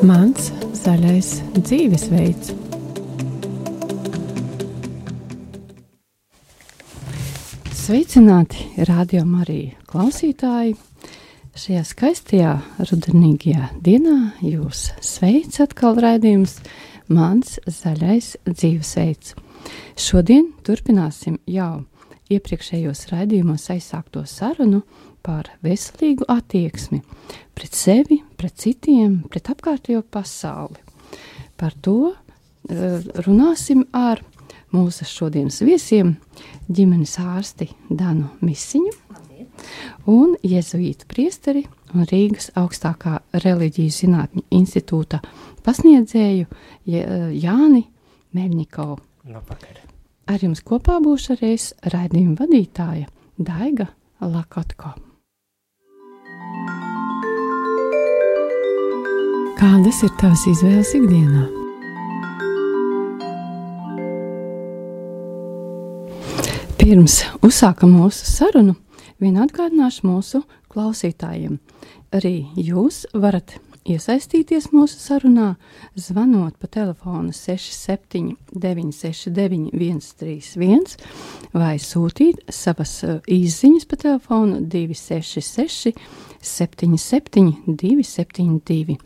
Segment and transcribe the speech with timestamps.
[0.00, 0.46] Mans
[0.80, 2.54] zaļais dzīvesveids.
[7.76, 10.78] Sveicināti, radio Marija klausītāji!
[11.52, 16.56] Šajā skaistajā rudenīgajā dienā jūs sveic atkal raidījums
[17.12, 19.36] Mans zaļais dzīvesveids.
[20.00, 21.82] Šodien turpināsim jau
[22.32, 24.80] iepriekšējos raidījumos aizsākto sarunu
[25.26, 27.02] par veselīgu attieksmi
[27.56, 30.80] pret sevi, pret citiem, pret apkārtējo pasauli.
[31.60, 32.16] Par to uh,
[33.26, 34.22] runāsim ar
[34.74, 36.14] mūsu šodienas viesiem,
[36.70, 38.92] ģimenes ārsti Danu Misiņu
[40.10, 41.64] un Jēzuītu priesteri
[41.94, 45.20] un Rīgas augstākā reliģijas zinātņu institūta
[45.66, 46.46] pasniedzēju
[46.86, 47.84] Jāni
[48.36, 48.98] Meļņikovu.
[49.30, 49.82] Labvakar.
[50.30, 51.54] Ar jums kopā būšu arī
[51.92, 53.90] raidījuma vadītāja Daiga
[54.22, 54.94] Lakotko.
[59.60, 61.42] Kādas ir tavas izvēles ikdienā?
[66.80, 68.78] Pirms uzsākam mūsu sarunu,
[69.20, 70.40] vien atgādināšu mūsu
[70.72, 71.58] klausītājiem.
[72.08, 73.58] Arī jūs varat
[73.90, 75.54] iesaistīties mūsu sarunā,
[75.98, 80.96] zvanot pa telefonu 67 969 131
[81.54, 85.94] vai sūtīt savas izziņas pa telefonu 266
[86.40, 88.98] 77 272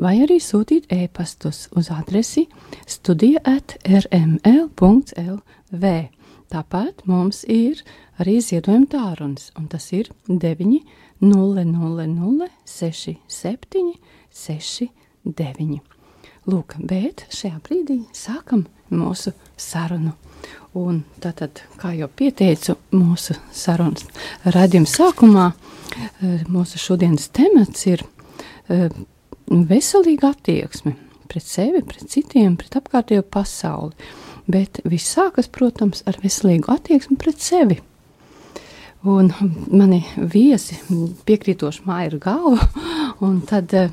[0.00, 2.46] vai arī sūtīt ēpastus uz adresi
[2.88, 4.78] studija at rml.lv.
[6.48, 7.82] Tāpat mums ir
[8.16, 10.80] arī ziedojuma tārunis, un tas ir 9
[11.20, 12.48] 0 0 0
[14.38, 14.88] 6 7 6
[15.24, 15.80] 9.
[16.48, 20.14] Lūk, bet šajā brīdī sākam mūsu sarunu.
[20.78, 24.06] Un tātad, kā jau pieteicu, mūsu sarunas
[24.46, 25.48] raidījuma sākumā,
[26.48, 28.04] mūsu šodienas temats ir
[29.48, 30.94] veselīga attieksme
[31.28, 33.92] pret sevi, pret citiem, pret apkārtējo pasauli
[34.48, 37.78] bet viss sākas, protams, ar veselīgu attieksmi pret sevi.
[39.08, 39.30] Un
[39.70, 40.78] mani viesi
[41.28, 42.64] piekrītoši māja ir galva,
[43.26, 43.92] un tad uh,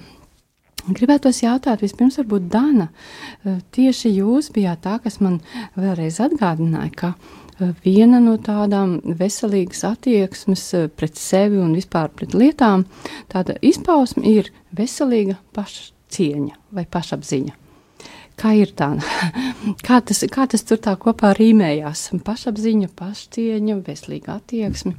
[0.89, 5.39] gribētos jautāt, vispirms varbūt Dana, uh, tieši jūs bijāt tā, kas man
[5.79, 10.63] vēlreiz atgādināja, ka uh, viena no tādām veselīgas attieksmes
[10.95, 12.85] pret sevi un vispār pret lietām,
[13.31, 17.61] tāda izpausme ir veselīga pašcieņa vai pašapziņa.
[18.35, 18.89] Kā ir tā?
[19.87, 22.09] Kā tas, kā tas tur tā kopā rīmējās?
[22.25, 24.91] Pašapziņa, pašcieņa, veselīga attieksme.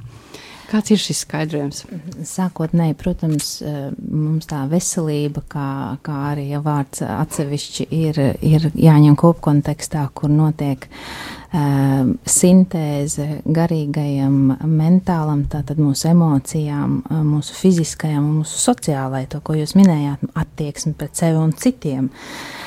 [0.67, 1.85] Kāds ir šis skaidrojums?
[2.27, 3.51] Sākotnēji, protams,
[3.97, 5.69] mums tā veselība, kā,
[6.03, 15.79] kā arī vārds atsevišķi, ir, ir jāņem kopkontekstā, kur notiek uh, sintēze garīgajam, mentālam, tātad
[15.79, 16.99] mūsu emocijām,
[17.31, 22.11] mūsu fiziskajam un mūsu sociālai, to, ko jūs minējāt, attieksmi pret sevi un citiem.
[22.11, 22.66] Uh,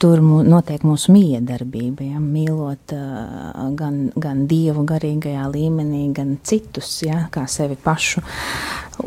[0.00, 7.26] tur notiek mūsu miedarbība, ja, mīlot eh, gan, gan dievu garīgajā līmenī, gan citus, ja,
[7.32, 8.22] kā sevi pašu.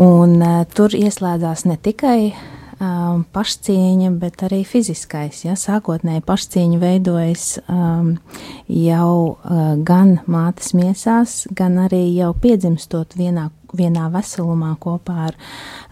[0.01, 2.19] Un eh, tur ieslēdzās ne tikai
[2.79, 5.44] um, pašcieņa, bet arī fiziskais.
[5.45, 5.55] Ja?
[5.59, 8.16] Sākotnēji pašcieņa veidojas um,
[8.72, 15.39] jau uh, gan mātes miesās, gan arī jau piedzimstot vienā, vienā veselumā kopā ar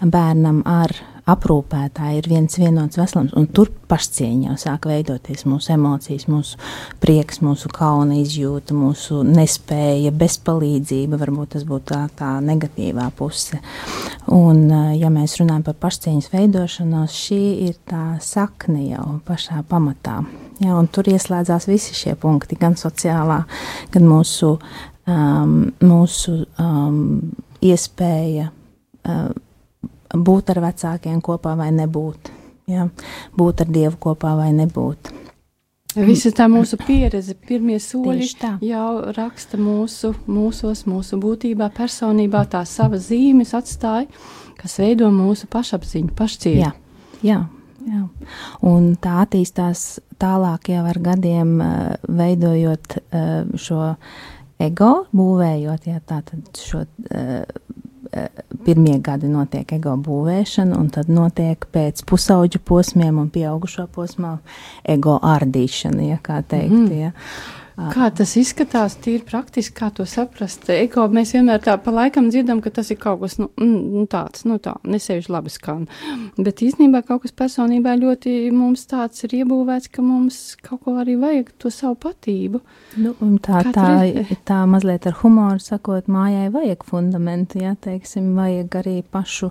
[0.03, 0.95] bērnam ar
[1.29, 6.59] aprūpētāji ir viens vienots veselums, un tur pašcieņa jau sāk veidoties mūsu emocijas, mūsu
[7.03, 13.61] prieks, mūsu kauna izjūta, mūsu nespēja, bezpalīdzība, varbūt tas būtu tā, tā negatīvā puse.
[14.35, 14.65] Un,
[14.99, 20.19] ja mēs runājam par pašcieņas veidošanos, šī ir tā sakne jau pašā pamatā.
[20.63, 23.41] Ja, tur ieslēdzās visi šie punkti, gan sociālā,
[23.95, 24.57] gan mūsu,
[25.07, 27.01] um, mūsu um,
[27.63, 29.31] iespēja uh,
[30.13, 32.31] būt ar vecākiem kopā vai nebūt.
[32.71, 32.87] Ja?
[33.35, 35.11] Būt ar Dievu kopā vai nebūt.
[35.93, 38.25] Visa tā mūsu pieredze, pirmie soļi
[38.65, 44.07] jau raksta mūsu, mūsos, mūsu būtībā, personībā, tā sava zīmes atstāja,
[44.57, 46.63] kas veido mūsu pašapziņu, pašcieņu.
[46.63, 46.71] Jā,
[47.21, 47.43] jā,
[47.85, 48.01] jā.
[48.65, 53.93] Un tā attīstās tālāk jau ar gadiem, eh, veidojot eh, šo
[54.63, 56.01] ego, būvējot, jā,
[56.57, 57.45] šo eh,
[58.65, 64.37] pirmie gadi notiek ego būvēšana, un tad notiek pēc pusauģa posmiem un pieaugušo posmā
[64.83, 66.73] ego ārdīšana, ja kā teikt.
[66.73, 67.11] Mm ja.
[67.73, 70.67] Kā tas izskatās, tīri praktiski, kā to saprast?
[70.69, 74.03] Ego mēs vienmēr tā pa laikam dzirdam, ka tas ir kaut kas nu, mm, nu,
[74.09, 75.87] tāds, nu tā, nesevišķi labi skan.
[76.37, 81.15] Bet īstenībā kaut kas personībā ļoti mums tāds ir iebūvēts, ka mums kaut ko arī
[81.21, 82.61] vajag to savu patību.
[83.01, 83.87] Nu, tā, tā,
[84.45, 89.49] tā mazliet ar humoru sakot, mājai vajag fundamentu, ja, teiksim, vajag arī pašu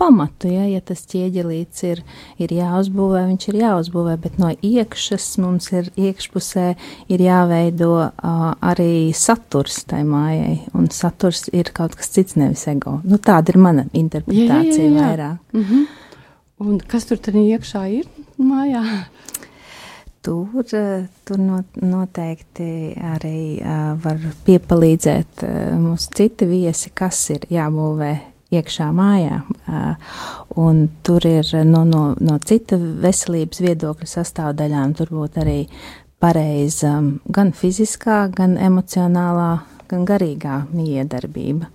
[0.00, 2.02] pamatu, ja, ja tas ķieģelīts ir,
[2.42, 6.68] ir jāuzbūvē, viņš ir jāuzbūvē, bet no iekšas mums ir iekšpusē
[7.14, 8.10] ir jāveic jāveido
[8.62, 13.00] arī saturs tai mājai, un saturs ir kaut kas cits, nevis ego.
[13.04, 15.08] Nu, tāda ir mana interpretācija jā, jā, jā.
[15.08, 15.38] vairāk.
[15.52, 15.86] Mm -hmm.
[16.60, 18.06] Un kas tur iekšā ir
[18.38, 19.04] mājā?
[20.22, 20.48] Tur,
[21.24, 21.38] tur
[21.82, 23.62] noteikti arī
[24.04, 25.44] var piepalīdzēt
[25.78, 28.18] mūsu citi viesi, kas ir jābūvē
[28.50, 29.40] iekšā mājā.
[30.56, 35.68] Un tur ir no, no, no cita veselības viedokļa sastāvdaļām, tur būtu arī
[36.20, 36.98] pareiza
[37.32, 39.50] gan fiziskā, gan emocionālā,
[39.90, 41.70] gan garīgā miedarbība.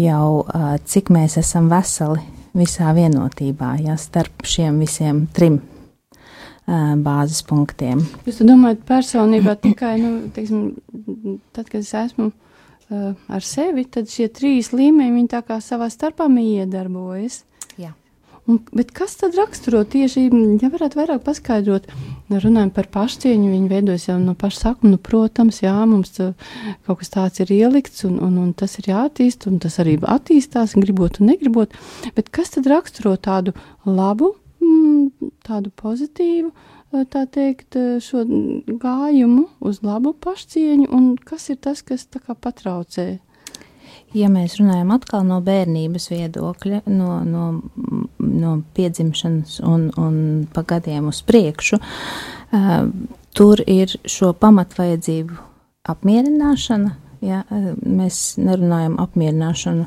[0.00, 0.44] Jau
[0.84, 2.20] cik mēs esam veseli
[2.56, 5.60] visā vienotībā, ja starp šiem visiem trim
[6.66, 8.02] bāzes punktiem.
[8.26, 10.72] Jūs domājat, personībā tikai, nu, teiksim,
[11.54, 16.26] tad, kad es esmu uh, ar sevi, tad šie trīs līmeņi, tā kā savā starpā
[16.26, 17.44] iedarbojas.
[18.46, 20.28] Un, bet kas tad raksturo tieši,
[20.62, 21.88] ja varētu vairāk paskaidrot,
[22.30, 26.14] runājot par pašcieņu, viņi veidojas jau no paša sākuma, nu, protams, jā, mums
[26.86, 30.76] kaut kas tāds ir ielikts, un, un, un tas ir jāattīst, un tas arī attīstās,
[30.78, 31.74] gribot un negribot,
[32.14, 34.36] bet kas tad raksturo tādu labu,
[35.46, 36.54] tādu pozitīvu,
[37.10, 37.74] tā teikt,
[38.06, 38.22] šo
[38.78, 43.16] gājumu uz labu pašcieņu, un kas ir tas, kas tā kā patraucē
[44.14, 47.46] ja mēs runājam atkal no bērnības viedokļa, no, no,
[48.18, 50.16] no piedzimšanas un, un
[50.52, 52.86] pa gadiem uz priekšu, uh,
[53.36, 55.42] tur ir šo pamatvajadzību
[55.90, 56.94] apmierināšana.
[57.24, 57.40] Ja,
[57.80, 59.86] mēs nerunājam apmierināšanu,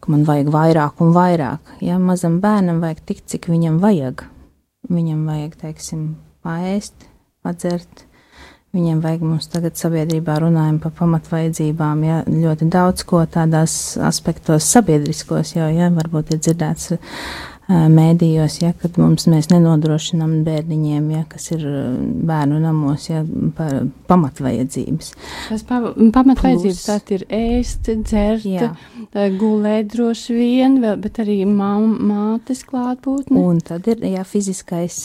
[0.00, 1.72] ka man vajag vairāk un vairāk.
[1.84, 4.22] Ja mazam bērnam vajag tik, cik viņam vajag.
[4.88, 6.04] Viņam vajag, teiksim,
[6.46, 7.08] paēst,
[7.44, 8.06] padzert,
[8.76, 15.54] Viņiem vajag mums tagad sabiedrībā runājam par pamatvajadzībām, ja ļoti daudz ko tādās aspektos sabiedriskos
[15.56, 16.92] jau, ja varbūt ir dzirdēts
[17.68, 21.64] mēdījos, ja, kad mums mēs nenodrošinām bērniņiem, ja, kas ir
[22.28, 23.20] bērnu namos, ja,
[23.56, 25.10] par pamatvajadzības.
[25.50, 25.80] Tas pa,
[26.14, 28.70] pamatvajadzības tad ir ēst, dzert, jā.
[29.40, 33.42] gulēt droši vien, vēl, bet arī mā, mātes klātbūtne.
[33.42, 35.02] Un tad ir, jā, fiziskais,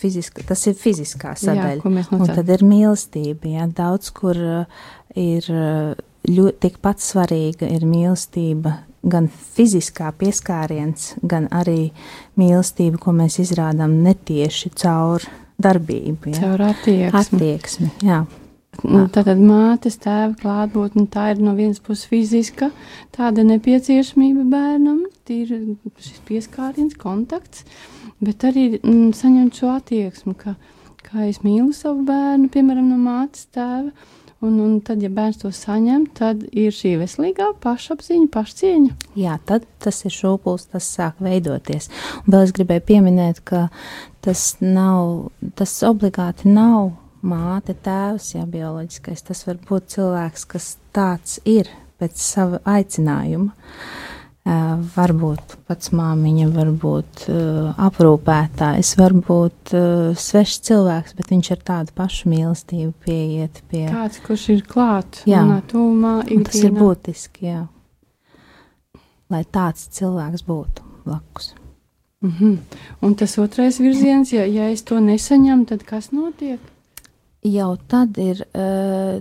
[0.00, 1.78] fiziska, tas ir fiziskā sadaļa.
[1.78, 4.40] Jā, un tad ir mīlestība, jā, daudz kur
[5.14, 5.52] ir
[6.24, 11.90] ļoti tikpat svarīga ir mīlestība gan fiziskā pieskāriens, gan arī
[12.40, 15.24] mīlestība, ko mēs izrādām netieši caur
[15.60, 16.32] darbību.
[16.32, 16.40] Ja?
[16.40, 17.20] Caur attieksmi.
[17.20, 18.24] attieksmi jā.
[18.82, 22.72] Tātad mātes tēva klātbūtne, tā ir no vienas puses fiziska,
[23.14, 25.52] tāda nepieciešamība bērnam, ir
[26.02, 27.62] šis pieskāriens, kontakts,
[28.24, 30.56] bet arī mm, saņemt šo attieksmi, ka,
[31.06, 33.92] kā es mīlu savu bērnu, piemēram, no mātes tēva,
[34.44, 38.96] Un, un tad, ja bērns to saņem, tad ir šī veselīgā pašapziņa, pašcieņa.
[39.16, 41.88] Jā, tad tas ir šūpuls, tas sāk veidoties.
[42.24, 43.68] Un vēl es gribēju pieminēt, ka
[44.24, 46.92] tas nav, tas obligāti nav
[47.24, 49.24] māte, tēvs, jā, bioloģiskais.
[49.30, 53.54] Tas var būt cilvēks, kas tāds ir pēc sava aicinājuma.
[53.54, 54.03] Uh,
[54.44, 62.28] varbūt pats māmiņa, varbūt uh, aprūpētājs, varbūt uh, svešs cilvēks, bet viņš ar tādu pašu
[62.28, 63.86] mīlestību pieiet pie.
[63.88, 67.62] Kāds, kurš ir klāt, jā, tūmā, tas ir būtiski, jā.
[69.32, 71.54] Lai tāds cilvēks būtu blakus.
[72.20, 72.58] Mm -hmm.
[73.00, 76.60] Un tas otrais virziens, ja, ja es to nesaņemu, tad kas notiek?
[77.42, 78.44] Jau tad ir.
[78.54, 79.20] Uh,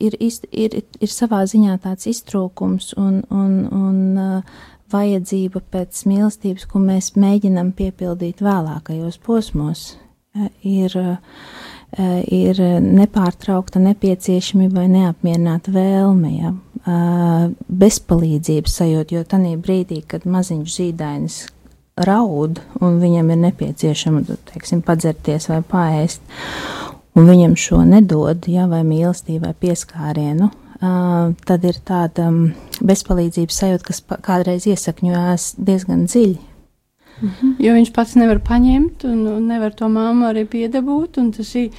[0.00, 6.82] ir, ir, ir savā ziņā tāds iztrūkums un, un, un uh, vajadzība pēc mīlestības, ko
[6.82, 16.56] mēs mēģinam piepildīt vēlākajos posmos, uh, ir, uh, ir nepārtraukta nepieciešamība vai neapmierināta vēlme, ja?
[16.80, 21.34] bezpalīdzības sajūta, jo tajā brīdī, kad maziņš zīdainis
[22.06, 26.22] raud un viņam ir nepieciešama, teiksim, padzerties vai paēst,
[27.14, 32.44] un viņam šo nedod, ja, vai mīlestību, vai pieskārienu, uh, tad ir tāda um,
[32.80, 36.38] bezpalīdzības sajūta, kas kādreiz iesakņojās diezgan dziļi.
[37.20, 37.54] Mm -hmm.
[37.58, 41.16] Jo viņš pats nevar paņemt, un, un nevar to māmu arī piedabūt.
[41.44, 41.70] Šī,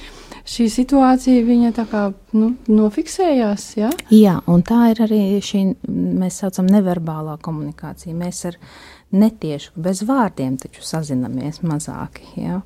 [0.46, 3.76] šī situācija viņa tā kā nu, nofiksējās.
[3.76, 3.90] Ja?
[4.10, 8.14] Jā, un tā ir arī šī, mēs saucam, neverbālā komunikācija.
[8.14, 8.56] Mēs ar
[9.12, 12.24] netieši bez vārdiem taču sazinamies mazāki.
[12.40, 12.60] Ja?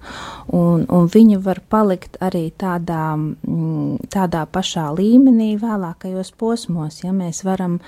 [0.54, 7.42] Un, un viņi var palikt arī tādā, mm, tādā pašā līmenī vēlākajos posmos, ja mēs
[7.46, 7.80] varam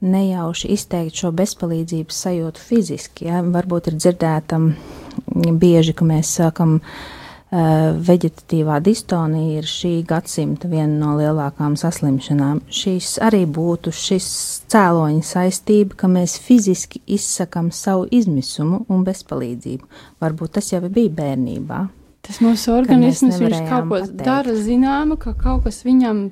[0.00, 3.30] nejauši izteikt šo bezpalīdzības sajūtu fiziski.
[3.30, 3.44] Ja?
[3.44, 7.19] Varbūt ir dzirdēta mm, bieži, ka mēs sākam uh,
[7.50, 12.60] veģetatīvā distonija ir šī gadsimta viena no lielākām saslimšanām.
[12.70, 14.28] Šīs arī būtu šis
[14.70, 19.88] cēloņa saistība, ka mēs fiziski izsakam savu izmisumu un bezpalīdzību.
[20.22, 21.80] Varbūt tas jau bija bērnībā.
[22.22, 24.22] Tas mūsu organisms viņš kaut ko pateikt.
[24.22, 26.28] dara zināmu, ka kaut kas viņam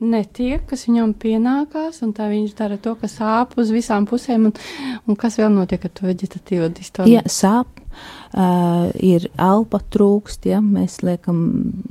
[0.00, 4.54] netiek, kas viņam pienākās, un tā viņš dara to, kas sāp uz visām pusēm, un,
[5.08, 7.18] un kas vēl notiek ar to veģetatīvo distoniju?
[7.18, 7.82] Jā, sāp,
[8.34, 11.40] uh, ir elpa trūkst, ja mēs liekam,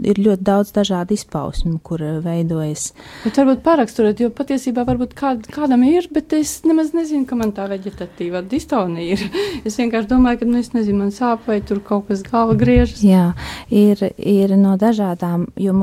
[0.03, 2.91] ir ļoti daudz dažādu izpausmu, kur veidojas.
[3.25, 7.53] Bet varbūt pāraksturot, jo patiesībā varbūt kād, kādam ir, bet es nemaz nezinu, ka man
[7.55, 9.43] tā veģetatīvā distonija ir.
[9.67, 13.03] es vienkārši domāju, ka, nu, es nezinu, man sāp vai tur kaut kas galva griežas.
[13.05, 13.31] Jā,
[13.74, 15.75] ir, ir no dažādām, jo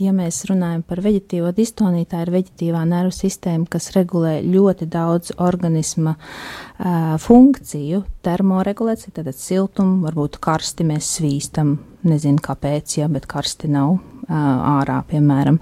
[0.00, 5.34] ja mēs runājam par veģetīvo distoniju, tā ir veģetīvā nervu sistēma, kas regulē ļoti daudz
[5.42, 8.02] organisma uh, funkciju.
[8.24, 14.36] Termoregulācija, tad siltumu, varbūt karsti mēs svīstam, nezinu kāpēc, ja, bet karsti nav uh,
[14.78, 15.58] ārā, piemēram.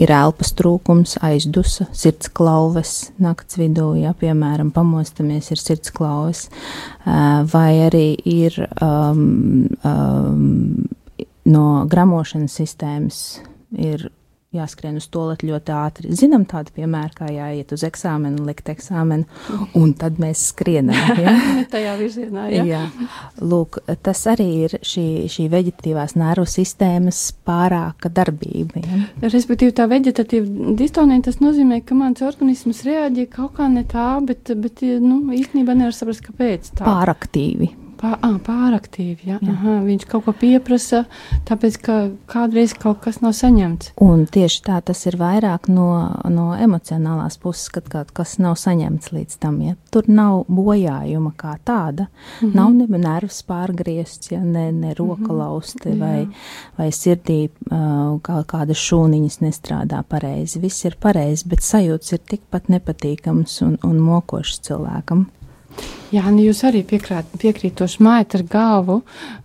[0.00, 7.44] Ir elpas trūkums, aizdusa, sirds klauves nakts vidū, ja, piemēram, pamostamies, ir sirds klauves, uh,
[7.52, 10.88] vai arī ir um, um,
[11.48, 13.22] no gramošanas sistēmas
[13.76, 14.08] ir
[14.54, 16.10] jāskrien uz to ļoti ātri.
[16.16, 19.26] Zinām tādu piemēru, kā jāiet uz eksāmenu, likt eksāmenu,
[19.76, 20.96] un tad mēs skrienam.
[21.20, 21.34] Ja?
[21.74, 22.64] Tajā virzienā, jā.
[22.68, 22.82] jā.
[23.44, 28.80] Lūk, tas arī ir šī, šī veģetatīvās nervu sistēmas pārāka darbība.
[28.80, 29.02] Ja?
[29.28, 34.54] Respektīvi, tā veģetatīva distonija, tas nozīmē, ka mans organisms reaģē kaut kā ne tā, bet,
[34.56, 36.88] bet nu, īstenībā nevar saprast, kāpēc tā.
[36.88, 37.87] Pāraktīvi.
[37.98, 39.38] Pār, ah, pāraktīvi, ja?
[39.42, 39.54] Jā.
[39.54, 41.04] Aha, viņš kaut ko pieprasa,
[41.48, 41.96] tāpēc, ka
[42.30, 43.92] kādreiz kaut kas nav saņemts.
[44.04, 45.88] Un tieši tā tas ir vairāk no,
[46.30, 51.56] no emocionālās puses, kad kaut kas nav saņemts līdz tam, ja tur nav bojājuma kā
[51.64, 52.54] tāda, mm -hmm.
[52.54, 55.38] nav ne nervs pārgriezts, ja ne, ne roka mm -hmm.
[55.38, 56.28] lausti vai,
[56.78, 57.48] vai sirdī
[58.22, 60.60] kā, kādas šūniņas nestrādā pareizi.
[60.60, 65.26] Viss ir pareizi, bet sajūts ir tikpat nepatīkams un, un mokošs cilvēkam.
[66.08, 69.02] Jā, nu jūs arī piekrāt, piekrītoši mājat ar galvu,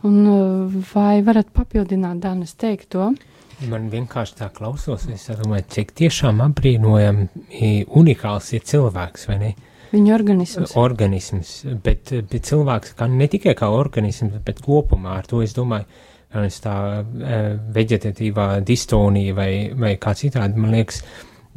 [0.08, 3.10] un uh, vai varat papildināt Danas teikto?
[3.68, 9.52] Man vienkārši tā klausos, es domāju, cik tiešām apbrīnojami unikāls ir cilvēks, vai ne?
[9.92, 10.74] Viņa organisms.
[10.80, 11.52] Organisms,
[11.84, 15.86] bet, bet cilvēks kā ne tikai kā organisms, bet kopumā ar to es domāju,
[16.64, 16.78] tā
[17.76, 21.04] veģetatīvā distonija vai, vai kā citādi, man liekas,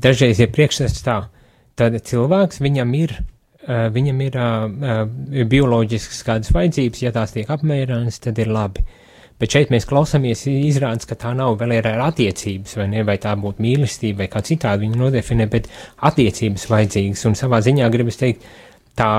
[0.03, 1.21] dažreiz ir priekšstats tā,
[1.79, 3.36] tad cilvēks viņam ir Eh,
[3.67, 5.03] viņam ir uh,
[5.51, 8.85] bioloģiskas kādas vajadzības, ja tās tiek apmierinātas, tad ir labi.
[9.37, 13.35] Bet šeit mēs klausāmies, izrādās, ka tā nav vēl ir attiecības, vai ne, vai tā
[13.37, 15.69] būtu mīlestība, vai kā citādi viņa nodefinē, bet
[16.09, 18.47] attiecības vajadzīgas, un savā ziņā gribas teikt,
[18.97, 19.11] tā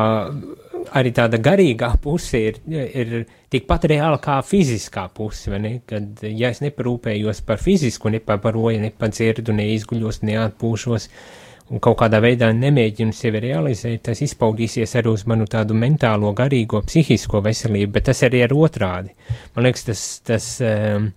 [0.97, 3.13] arī tāda garīgā puse ir, ir
[3.53, 11.11] tikpat reāla kā fiziskā puse, kad, ja es neparūpējos par fizisku, nepabaroju, nepadzirdu, neizguļos, neatpūšos,
[11.11, 16.31] uh, un kaut kādā veidā nemēģinu sevi realizēt, tas izpaudīsies arī uz manu tādu mentālo,
[16.37, 19.11] garīgo, psihisko veselību, bet tas arī ir otrādi.
[19.55, 21.09] Man liekas, tas, tas, um,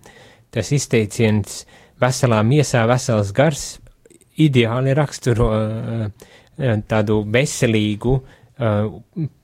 [0.51, 1.63] tas izteiciens
[2.01, 3.65] veselā miesā vesels gars
[4.41, 6.31] ideāli raksturo uh,
[6.89, 8.89] tādu veselīgu, uh,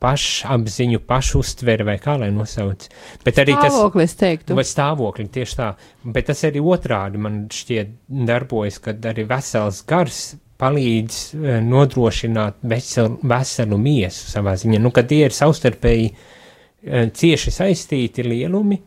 [0.03, 2.89] pašapziņu, pašuztveri vai kā lai nosauc.
[3.23, 4.57] Bet arī tas stāvoklis teiktu.
[4.59, 5.69] Vai stāvokli, tieši tā.
[6.03, 7.95] Bet tas arī otrādi man šķiet
[8.27, 10.21] darbojas, kad arī vesels gars
[10.61, 14.81] palīdz eh, nodrošināt veselu, veselu miesu savā ziņā.
[14.81, 18.81] Nu, kad tie ir savstarpēji eh, cieši saistīti lielumi,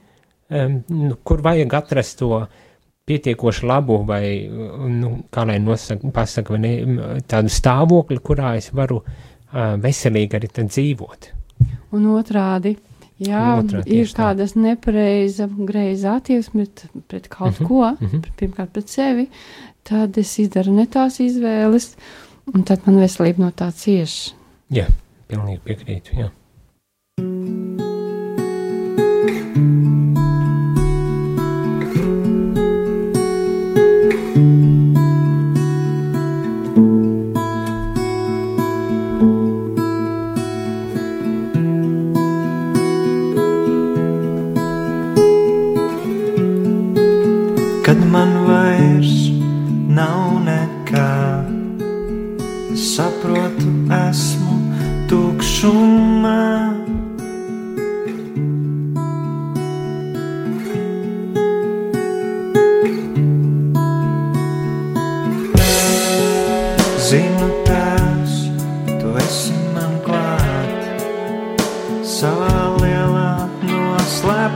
[0.50, 2.40] nu, kur vajag atrast to
[3.06, 4.24] pietiekoši labu vai,
[4.90, 6.72] nu, kā lai nosaka, pasaka, ne,
[7.30, 11.30] tādu stāvokli, kurā es varu uh, veselīgi arī dzīvot.
[11.96, 12.76] Un otrādi,
[13.18, 18.36] jā, otrā, ir tādas nepareiza, greiza attieksme pret, pret kaut mm -hmm, ko, mm -hmm.
[18.38, 19.28] pirmkārt pret sevi,
[19.90, 21.92] tad es izdaru ne tās izvēles,
[22.54, 24.20] un tad man veselība no tā cieš.
[24.70, 24.86] Jā,
[25.30, 26.20] pilnīgi piekrītu.
[26.22, 26.30] Jā.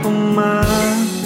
[0.03, 1.24] 好吗？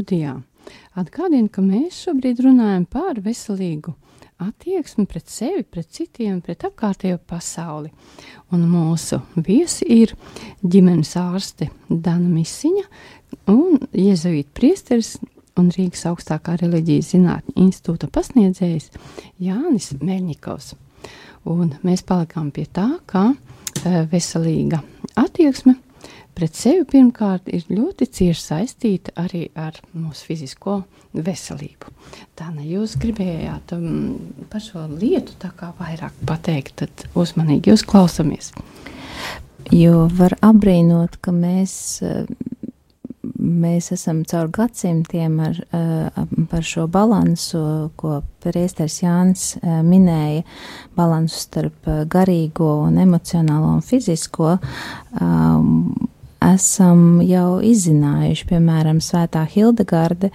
[0.00, 0.40] Studijā.
[0.98, 3.94] Atgādinu, ka mēs šobrīd runājam par veselīgu
[4.40, 7.90] attieksmi pret sevi, pret citiem, pret apkārtējo pasauli.
[8.52, 10.14] Un mūsu viesi ir
[10.64, 12.86] ģimenes ārste Dana Misiņa
[13.52, 15.18] un Jēzavīta priesteris
[15.60, 18.88] un Rīgas augstākā reliģijas zinātņu institūta pasniedzējs
[19.44, 20.72] Jānis Meļņikovs.
[21.50, 24.80] Un mēs palikām pie tā, ka e, veselīga
[25.20, 25.76] attieksme
[26.40, 30.78] pret sevi pirmkārt ir ļoti cieši saistīta arī ar mūsu fizisko
[31.12, 31.92] veselību.
[32.38, 34.14] Tā ne jūs gribējāt um,
[34.48, 38.54] par šo lietu tā kā vairāk pateikt, tad uzmanīgi jūs klausamies.
[39.68, 42.24] Jo var apbrīnot, ka mēs, eh,
[43.36, 50.46] mēs esam caur gadsimtiem ar, eh, par šo balansu, ko priesteris Jānis eh, minēja,
[50.96, 54.56] balansu starp garīgo un emocionālo un fizisko,
[55.20, 55.92] um,
[56.44, 60.30] esam jau izzinājuši, piemēram, Svētā Hildegarde,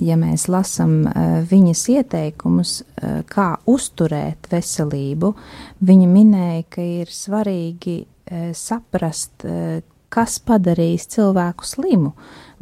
[0.00, 5.34] ja mēs lasām uh, viņas ieteikumus, uh, kā uzturēt veselību,
[5.84, 9.46] viņa minēja, ka ir svarīgi uh, saprast,
[10.12, 12.12] kas padarīs cilvēku slimu,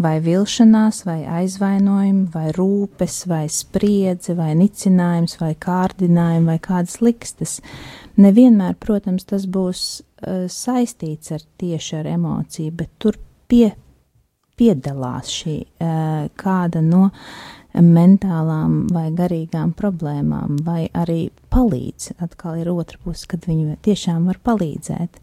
[0.01, 7.59] vai vilšanās, vai aizvainojumi, vai rūpes, vai spriedze, vai nicinājums, vai kārdinājumi, vai kādas likstas.
[8.21, 10.03] Nevienmēr, protams, tas būs
[10.51, 13.17] saistīts ar tieši ar emociju, bet tur
[13.51, 13.71] pie,
[14.59, 17.09] piedalās šī uh, kāda no
[17.71, 22.17] mentālām vai garīgām problēmām, vai arī palīdz.
[22.25, 25.21] Atkal ir otra puse, kad viņi tiešām var palīdzēt.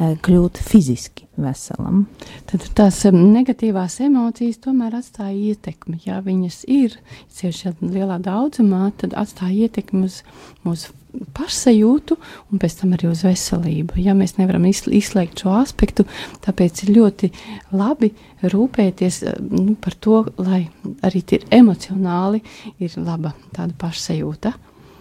[0.00, 2.06] Eh, kļūt fiziski veselam.
[2.48, 5.98] Tad tās negatīvās emocijas tomēr atstāja ietekmi.
[6.06, 6.94] Ja viņas ir
[7.36, 10.22] cieši lielā daudzumā, tad atstāja ietekmi uz
[10.64, 10.94] mūsu
[11.36, 12.16] pašsajūtu
[12.50, 13.98] un pēc tam arī uz veselību.
[14.02, 16.06] Ja mēs nevaram izslēgt šo aspektu,
[16.46, 17.32] tāpēc ir ļoti
[17.76, 20.64] labi rūpēties nu, par to, lai
[21.06, 22.42] arī emocionāli
[22.80, 24.56] ir laba tāda pašsajūta.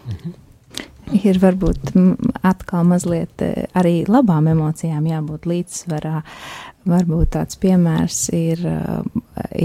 [0.10, 0.38] Mhm
[1.16, 1.94] ir varbūt
[2.46, 6.22] atkal mazliet e, arī labām emocijām jābūt līdzsvarā.
[6.90, 8.78] Varbūt tāds piemērs ir, e,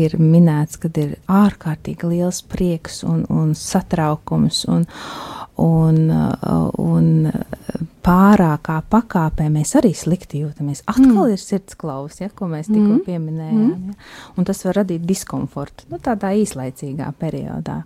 [0.04, 4.87] ir minēts, kad ir ārkārtīgi liels prieks un, un satraukums un,
[5.62, 6.10] un,
[6.82, 7.30] un
[8.04, 10.82] pārākā pakāpē mēs arī slikti jūtamies.
[10.90, 11.34] Atkal mm.
[11.34, 13.02] ir sirdsklaus, ja, ko mēs tikko mm.
[13.06, 13.60] pieminējām.
[13.64, 13.92] Mm.
[13.92, 17.80] Ja, un tas var radīt diskomfortu nu, tādā īslaicīgā periodā.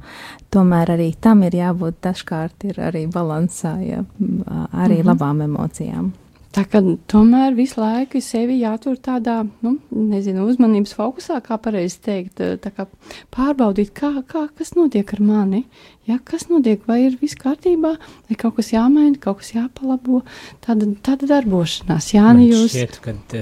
[0.54, 5.06] Tomēr arī tam ir jābūt dažkārt ir arī balansā, ja, arī mm -hmm.
[5.12, 6.12] labām emocijām.
[6.58, 12.42] Tā kā tomēr visu laiku sevi jātur tādā, nu, nezinu, uzmanības fokusā, kā pareizi teikt,
[12.64, 12.88] tā kā
[13.34, 15.60] pārbaudīt, kā, kā, kas notiek ar mani,
[16.08, 17.92] ja, kas notiek, vai ir viss kārtībā,
[18.26, 20.24] vai kaut kas jāmaina, kaut kas jāpalabo,
[20.66, 22.10] tāda, tāda darbošanās.
[22.16, 22.74] Jāni, jūs.
[22.74, 23.38] Šķiet, kad,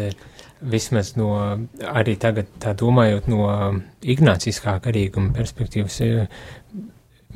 [0.77, 1.33] vismaz no,
[1.89, 3.49] arī tagad tā domājot no
[4.05, 6.03] ignāciskā garīguma perspektīvas,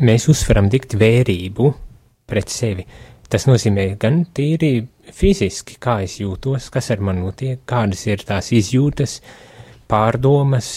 [0.04, 1.72] mēs uzsveram dikt vērību
[2.28, 2.84] pret sevi.
[3.30, 4.80] Tas nozīmē gan tīri
[5.16, 9.20] fiziski, kā es jūtos, kas ar mani notiek, kādas ir tās izjūtas,
[9.90, 10.68] pārdomas,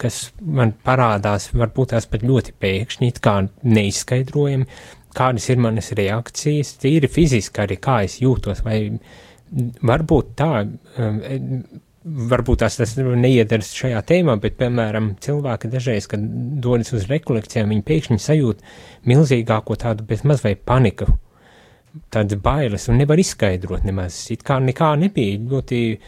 [0.00, 3.36] kas man parādās, varbūt tās pat ļoti pēkšņi, kā
[3.66, 4.68] neizskaidrojami,
[5.16, 8.82] kādas ir manas reakcijas, tīri fiziski arī kā es jūtos, vai
[9.82, 10.50] varbūt tā,
[12.30, 16.22] varbūt tās tas neiedars šajā tēmā, bet, piemēram, cilvēki dažreiz, kad
[16.62, 18.62] dodas uz rekolekcijām, viņi pēkšņi sajūt
[19.10, 21.10] milzīgāko tādu bezmaz vai paniku
[22.12, 24.18] tādas bailes un nevar izskaidrot nemaz.
[24.34, 25.98] It kā nekā nebija ļoti e,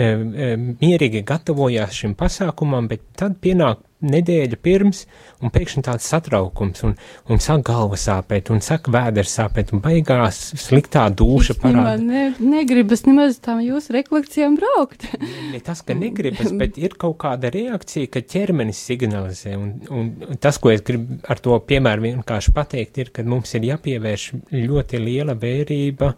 [0.00, 5.02] e, mierīgi gatavojās šim pasākumam, bet tad pienāk nedēļa pirms,
[5.44, 6.94] un pēkšņi tāds satraukums, un,
[7.30, 11.96] un sāk galva sāpēt, un saka vēders sāpēt, un beigās sliktā dūša parāda.
[12.00, 15.06] Ne, negribas nemaz tām jūsu rekolekcijām braukt.
[15.52, 20.60] ne tas, ka negribas, bet ir kaut kāda reakcija, ka ķermenis signalizē, un, un tas,
[20.60, 25.36] ko es gribu ar to piemēru vienkārši pateikt, ir, ka mums ir jāpievērš ļoti liela
[25.38, 26.14] vērība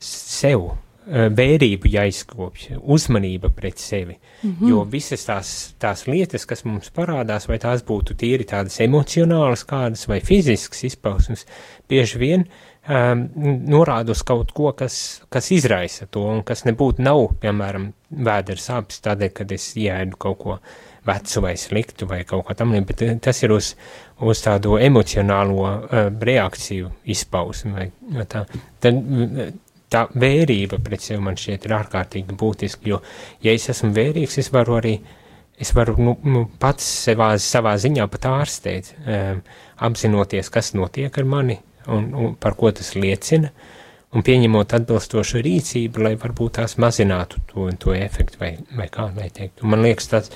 [0.00, 0.70] sev
[1.10, 4.16] vērību jāizkopj, uzmanība pret sevi.
[4.42, 4.68] Mm -hmm.
[4.70, 10.08] Jo visas tās, tās lietas, kas mums parādās, vai tās būtu tīri tādas emocionālas kādas
[10.08, 11.46] vai fiziskas izpausmes,
[11.88, 12.44] bieži vien
[12.88, 13.28] um,
[13.66, 19.02] norāda uz kaut ko, kas, kas izraisa to un kas nebūtu nav, piemēram, vēdera sāpes
[19.04, 20.58] tādēļ, kad es ieēdu kaut ko
[21.06, 23.74] vecu vai sliktu vai kaut ko tam bet eh, tas ir uz,
[24.20, 28.44] uz tādu emocionālo uh, reakciju izpausmi vai tā.
[28.80, 28.94] Tad,
[29.90, 33.00] tā vērība pret sevi man šķiet ir ārkārtīgi būtiska, jo,
[33.44, 34.94] ja es esmu vērīgs, es varu arī,
[35.60, 39.42] es varu nu, nu, pats savā, savā ziņā pat ārstēt, um,
[39.90, 41.58] apzinoties, kas notiek ar mani
[41.90, 43.50] un, un par ko tas liecina,
[44.10, 49.28] un pieņemot atbilstošu rīcību, lai varbūt tās mazinātu to, to efektu vai, vai kā lai
[49.34, 49.62] teikt.
[49.62, 50.32] Un man liekas tāds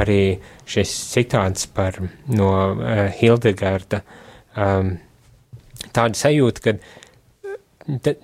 [0.00, 2.00] arī šis citāds par
[2.32, 4.00] no uh, Hildegarda
[4.56, 4.96] um,
[5.92, 6.76] tāda sajūta, ka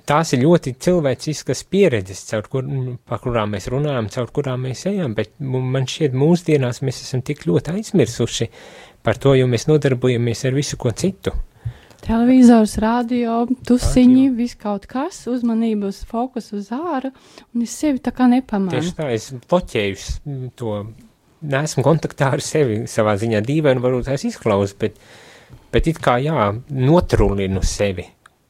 [0.05, 2.67] tās ir ļoti cilvēciskas pieredzes, caur kur,
[3.09, 7.47] par kurām mēs runājam, caur kurām mēs ejam, bet man šķiet mūsdienās mēs esam tik
[7.49, 8.51] ļoti aizmirsuši
[9.05, 11.33] par to, jo mēs nodarbojamies ar visu ko citu.
[12.05, 17.15] Televizors, radio, tusiņi, viss kaut kas, uzmanība uz fokusu uz āru,
[17.55, 18.75] un es sevi tā kā nepamanu.
[18.75, 20.75] Tieši tā, es bloķēju to,
[21.55, 25.01] neesmu kontaktā ar sevi savā ziņā dīvaini, varbūt tās izklaus, bet,
[25.73, 28.05] bet it kā jā, notrulinu sevi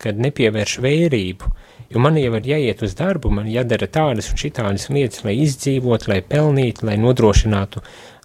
[0.04, 1.52] kad nepievērš vērību,
[1.92, 6.08] jo man jau ir jāiet uz darbu, man jādara tādas un šitādas lietas, lai izdzīvot,
[6.10, 7.82] lai pelnītu, lai nodrošinātu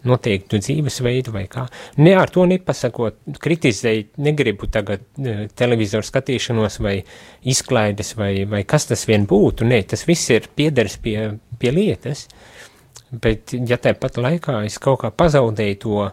[0.07, 1.65] noteiktu dzīvesveidu vai kā.
[1.99, 6.95] Ne ar to nepasakot, kritizēt, negribu tagad uh, televizoru skatīšanos vai
[7.51, 11.17] izklaides vai, vai kas tas vien būtu, nē, tas viss ir piedars pie,
[11.59, 12.27] pie lietas,
[13.11, 16.09] bet ja tāpat laikā es kaut kā pazaudēju to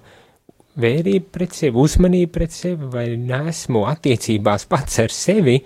[0.81, 5.59] vērību pret sevi, uzmanību pret sevi, vai nesmu attiecībās pats ar sevi,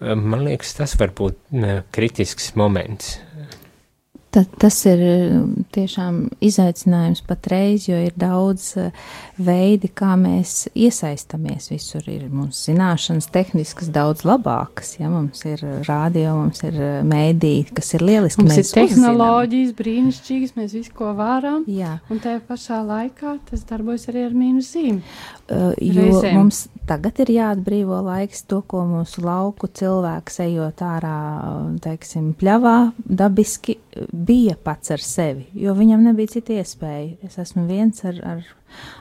[0.00, 1.38] man liekas, tas var būt
[1.94, 3.16] kritisks moments.
[4.34, 5.00] Tad tas ir
[5.74, 8.72] tiešām izaicinājums patreiz, jo ir daudz
[9.38, 11.68] veidi, kā mēs iesaistamies.
[11.70, 14.96] Visur ir mums zināšanas, tehniskas, daudz labākas.
[14.98, 15.10] Ja?
[15.12, 18.42] Mums ir rādio, mums ir mēdī, kas ir lieliski.
[18.42, 19.78] Mums mēs ir tehnoloģijas, uzzinām.
[19.82, 21.62] brīnišķīgas, mēs visu ko varam.
[21.70, 22.00] Jā.
[22.10, 24.98] Un tajā pašā laikā tas darbojas arī ar mīnus zīmi.
[25.44, 26.38] Uh, jo Reizēm.
[26.40, 31.16] mums tagad ir jāatbrīvo laiks to, ko mūsu lauku cilvēks ejot ārā,
[31.84, 33.76] teiksim, pļavā, dabiski
[34.24, 37.16] bija pats ar sevi, jo viņam nebija cita iespēja.
[37.26, 38.44] Es esmu viens ar, ar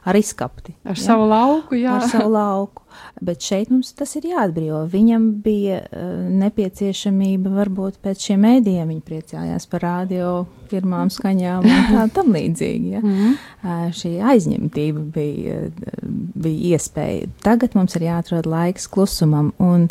[0.06, 0.76] ar izkapti.
[0.86, 1.04] Ar ja?
[1.06, 1.98] savu lauku, jā.
[1.98, 2.83] Ar savu lauku.
[3.24, 4.84] Bet šeit mums tas ir jāatbrīvo.
[4.92, 6.12] Viņam bija uh,
[6.44, 8.92] nepieciešamība varbūt pēc šiem mēdījiem.
[8.94, 10.34] Viņa priecājās par radio
[10.72, 12.94] pirmām skaņām un tā tam līdzīgi.
[12.96, 13.04] Ja?
[13.04, 13.38] Mm -hmm.
[13.64, 16.10] uh, šī aizņemtība bija, uh,
[16.46, 17.30] bija iespēja.
[17.44, 19.54] Tagad mums ir jāatrod laiks klusumam.
[19.60, 19.88] Un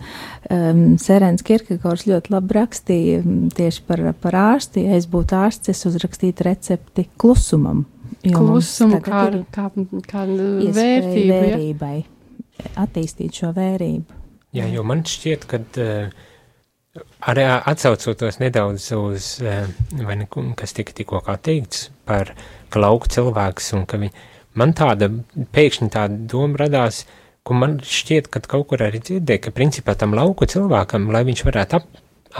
[0.51, 3.23] um, Serens Kirkegors ļoti labi rakstīja
[3.55, 4.87] tieši par, par ārsti.
[4.87, 7.87] Ja es būtu ārsts, es uzrakstītu recepti klusumam
[8.31, 9.69] klusumu kā, kā,
[10.07, 12.09] kā vērtību, vērībai, ja?
[12.79, 14.21] Attīstīt šo vērību.
[14.57, 16.13] Jā, jo man šķiet, ka uh,
[17.31, 22.35] arī atsaucoties nedaudz uz, vai ne, kas tika tikko teikts par,
[22.73, 24.13] ka lauku cilvēks un ka viņi,
[24.61, 25.09] man tāda,
[25.57, 27.07] pēkšņi tāda doma radās,
[27.43, 31.45] ko man šķiet, ka kaut kur arī dzirdēja, ka principā tam lauku cilvēkam, lai viņš
[31.49, 31.89] varētu ap,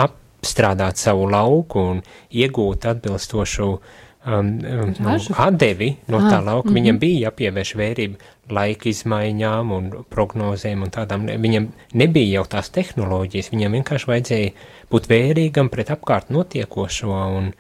[0.05, 6.69] apstrādāt savu lauku un iegūt atbilstošu uh, um, um, nu, atdevi no tā ah, lauka.
[6.69, 6.79] Mm -hmm.
[6.79, 8.17] Viņam bija jāpievērš vērība
[8.51, 11.27] laika izmaiņām un prognozēm un tādām.
[11.41, 14.51] Viņam nebija jau tās tehnoloģijas, viņam vienkārši vajadzēja
[14.91, 17.11] būt vērīgam pret apkārt notiekošo.
[17.39, 17.53] Un,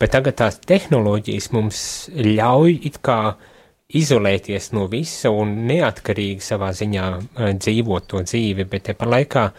[0.00, 3.34] bet tagad tās tehnoloģijas mums ļauj it kā
[3.88, 9.50] izolēties no visa un neatkarīgi savā ziņā uh, dzīvot to dzīvi, bet te par laikā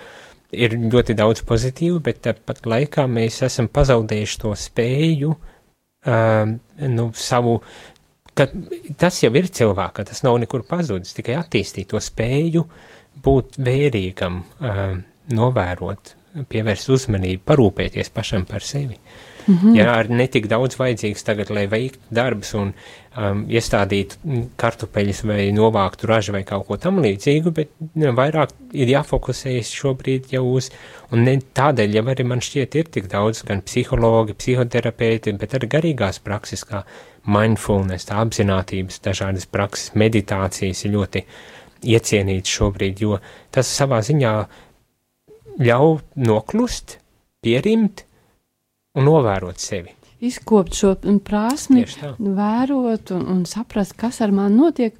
[0.52, 5.51] ir ļoti daudz pozitīvu, bet tāpat laikā mēs esam pazaudējuši to spēju uh,
[6.06, 6.46] uh,
[6.88, 7.60] nu, savu,
[8.34, 8.48] ka
[9.02, 12.66] tas jau ir cilvēka, tas nav nekur pazudis, tikai attīstīt to spēju
[13.24, 14.96] būt vērīgam, uh,
[15.36, 16.16] novērot,
[16.50, 18.98] pievērst uzmanību, parūpēties pašam par sevi.
[19.48, 19.76] Mm -hmm.
[19.76, 22.74] Ja ar netik daudz vajadzīgs tagad, lai veiktu darbus un
[23.18, 28.92] um, iestādītu kartupeļus vai novāktu ražu vai kaut ko tam līdzīgu, bet nu, vairāk ir
[28.94, 30.72] jāfokusējas šobrīd jau uz,
[31.12, 35.72] un ne tādēļ jau arī man šķiet ir tik daudz gan psihologi, psihoterapeiti, bet arī
[35.76, 36.86] garīgās prakses kā
[37.28, 41.26] mindfulness, tā apzinātības, dažādas prakses, meditācijas ir ļoti
[41.92, 43.20] iecienīts šobrīd, jo
[43.54, 44.36] tas savā ziņā
[45.62, 46.98] ļauj noklust,
[47.42, 48.06] pierimt,
[48.98, 50.01] un novērot sevi.
[50.22, 50.92] Izkopt šo
[51.26, 51.82] prasmi,
[52.20, 54.98] vērot un, un saprast, kas ar mani notiek.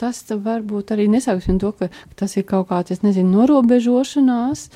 [0.00, 4.68] Tas varbūt arī nesauksim to, ka tas ir kaut kāds, es nezinu, norobežošanās,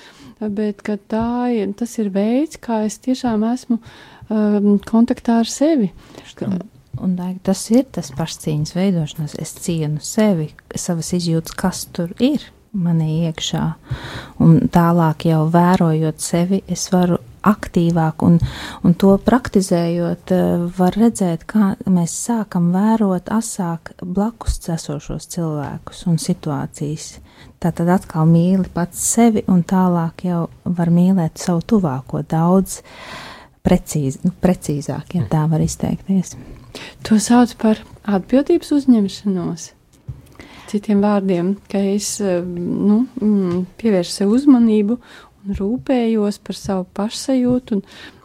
[0.53, 5.93] bet tā ir, tas ir veids, kā es tiešām esmu um, kontaktā ar sevi.
[6.45, 6.59] Un,
[7.01, 9.39] un tas ir tas pašcīņas veidošanās.
[9.41, 12.45] Es cienu sevi, savas izjūtas, kas tur ir
[12.77, 13.65] manī iekšā.
[14.45, 18.39] Un tālāk jau vērojot sevi, es varu aktīvāk, un,
[18.85, 26.19] un to praktizējot, eh, var redzēt, kā mēs sākam vērot asāk blakus esošos cilvēkus un
[26.23, 27.17] situācijas.
[27.62, 32.81] Tā tad atkal mīli pats sevi, un tālāk jau var mīlēt savu tuvāko daudz
[33.67, 36.37] precīz, nu, precīzāk, ja tā var izteikties.
[37.09, 39.71] To sauc par atbildības uzņemšanos.
[40.67, 44.99] Citiem vārdiem, ka es eh, nu, mm, pievēršu sev uzmanību
[45.57, 47.79] rūpējos par savu pašsajūtu,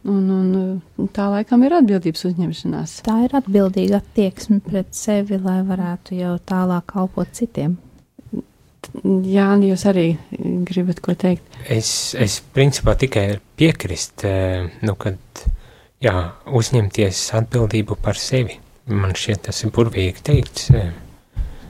[0.10, 0.50] un, un,
[0.98, 2.96] un tā laikam ir atbildības uzņemšanās.
[3.06, 7.78] Tā ir atbildīga attieksme pret sevi, lai varētu jau tālāk kalpot citiem.
[9.30, 10.08] Jā, jūs arī
[10.68, 11.46] gribat ko teikt?
[11.70, 15.46] Es, es principā tikai piekrist, eh, nu, kad
[16.02, 16.16] jā,
[16.50, 18.58] uzņemties atbildību par sevi.
[18.92, 20.72] Man šķiet, tas ir burvīgi teikts.
[20.74, 20.90] Eh,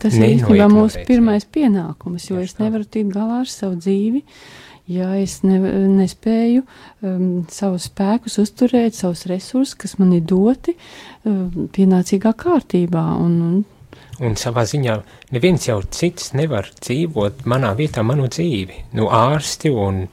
[0.02, 4.24] tas ir īstenībā mūsu pirmais pienākums, jo es nevaru tikt galā ar savu dzīvi.
[4.92, 5.60] Ja es ne,
[6.02, 10.74] nespēju um, savus spēkus uzturēt, savus resursus, kas man ir doti,
[11.24, 13.04] um, pienācīgā kārtībā.
[13.22, 14.98] Un, un, un savā ziņā
[15.38, 18.82] neviens jau cits nevar dzīvot manā vietā manu dzīvi.
[18.98, 20.04] Nu, ārsti un,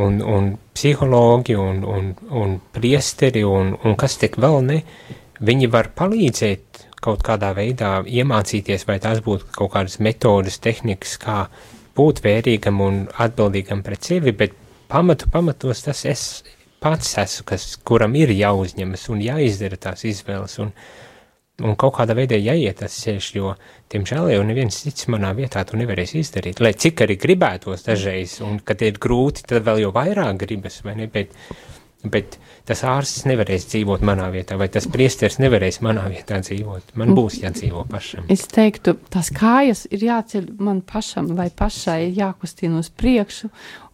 [0.00, 4.80] un, un psihologi un, un, un priesteri un, un kas tik vēl ne,
[5.44, 6.65] viņi var palīdzēt
[7.06, 11.46] kaut kādā veidā iemācīties, vai tās būtu kaut kādas metodas, tehnikas, kā
[11.96, 14.54] būt vērīgam un atbildīgam pret sevi, bet
[14.90, 16.26] pamatu pamatos tas es
[16.82, 20.72] pats esmu, kas, kuram ir jāuzņemas un jāizdara tās izvēles un,
[21.64, 23.54] un kaut kādā veidā jāiet tas ceļš, jo,
[23.92, 28.60] tiemžēl, jau neviens cits manā vietā to nevarēs izdarīt, lai cik arī gribētos dažreiz, un
[28.66, 31.32] kad ir grūti, tad vēl jau vairāk gribas, vai ne, bet
[32.04, 36.94] bet tas ārsts nevarēs dzīvot manā vietā, vai tas priesteris nevarēs manā vietā dzīvot.
[36.98, 38.26] Man būs jādzīvo pašam.
[38.32, 43.50] Es teiktu, tās kājas ir jāceļ man pašam vai pašai jākustina uz priekšu,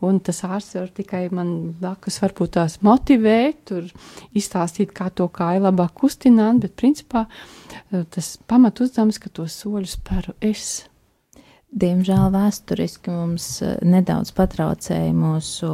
[0.07, 3.91] un tas ārsts var tikai man blakus varbūt tās motivēt, tur
[4.37, 9.99] izstāstīt, kā to kāju labāk kustināt, bet principā eh, tas pamat uzdevums, ka to soļus
[10.01, 10.83] speru es.
[11.73, 15.71] Diemžēl vēsturiski mums eh, nedaudz patraucēja mūsu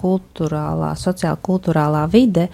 [0.00, 2.48] kultūrālā, sociāla kultūrālā vide,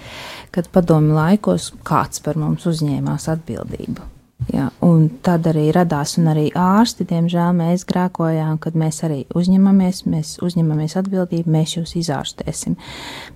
[0.52, 4.13] kad padomju laikos kāds par mums uzņēmās atbildību.
[4.52, 10.02] Jā, un tad arī radās, un arī ārsti, diemžēl, mēs grēkojām, kad mēs arī uzņemamies,
[10.10, 12.74] mēs uzņemamies atbildību, mēs jūs izārstēsim.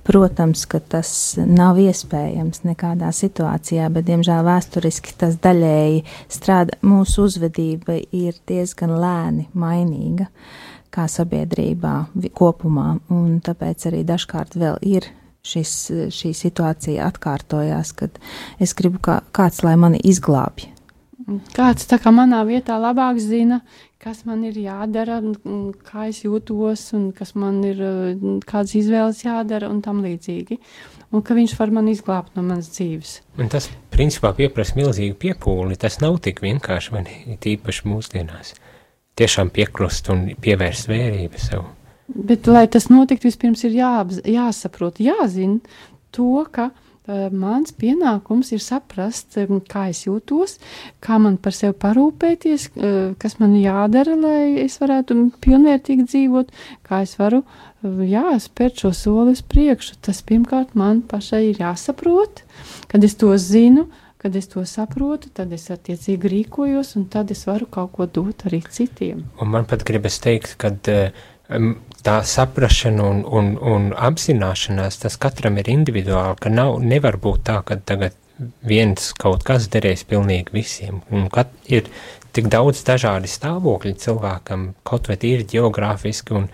[0.04, 6.02] Protams, ka tas nav iespējams nekādā situācijā, bet, diemžēl, vēsturiski tas daļēji
[6.34, 10.28] strādā, mūsu uzvedība ir diezgan lēni mainīga
[10.92, 11.94] kā sabiedrībā
[12.36, 15.08] kopumā, un tāpēc arī dažkārt vēl ir
[15.46, 15.76] šis,
[16.12, 18.18] šī situācija atkārtojās, kad
[18.60, 20.74] es gribu, kā, kāds lai mani izglābj
[21.52, 23.58] Kāds tā kā manā vietā labāk zina,
[24.00, 25.18] kas man ir jādara,
[25.84, 27.82] kā es jūtos, un kas man ir,
[28.48, 30.56] kādas izvēles jādara, un tam līdzīgi.
[31.12, 33.18] Un ka viņš var man izglābt no manas dzīves.
[33.40, 35.76] Un tas, principā, pieprasa milzīgu piepūli.
[35.80, 38.54] Tas nav tik vienkārši, man ir tīpaši mūsdienās.
[39.18, 41.64] Tiešām pieklust un pievērst vērību sev.
[42.08, 45.60] Bet, lai tas notiktu, vispirms ir jā, jāsaprot, jāzina
[46.14, 46.70] to, ka
[47.08, 50.58] mans pienākums ir saprast, kā es jūtos,
[51.04, 56.52] kā man par sevi parūpēties, eh, kas man jādara, lai es varētu pilnvērtīgi dzīvot,
[56.84, 60.00] kā es varu eh, jā, spērt šo soli uz priekšu.
[60.04, 62.44] Tas pirmkārt man pašai ir jāsaprot,
[62.88, 63.88] kad es to zinu.
[64.18, 68.48] Kad es to saprotu, tad es attiecīgi rīkojos, un tad es varu kaut ko dot
[68.48, 69.20] arī citiem.
[69.38, 71.68] Un man pat gribas teikt, ka uh,
[72.06, 77.60] tā saprašana un, un, un apzināšanās, tas katram ir individuāli, ka nav, nevar būt tā,
[77.66, 78.16] ka tagad
[78.66, 81.88] viens kaut kas derēs pilnīgi visiem, un kat, ir
[82.36, 86.46] tik daudz dažādi stāvokļi cilvēkam, kaut vai ir geogrāfiski un,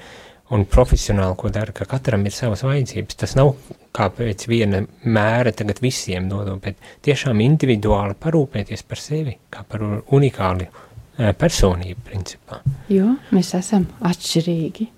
[0.54, 3.18] un profesionāli, ko dara, ka katram ir savas vajadzības.
[3.20, 3.52] Tas nav
[3.94, 9.85] kā pēc viena mēra tagad visiem dodot, bet tiešām individuāli parūpēties par sevi, kā par
[9.85, 12.62] unikāli eh, personību, principā.
[12.92, 14.90] Jo mēs esam atšķirīgi.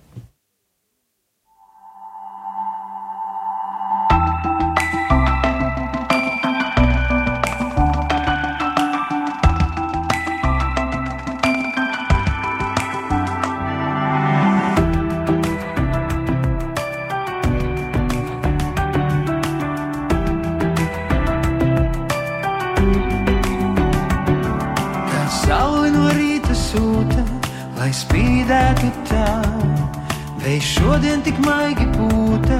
[30.96, 32.56] Šodien tik maigi būta,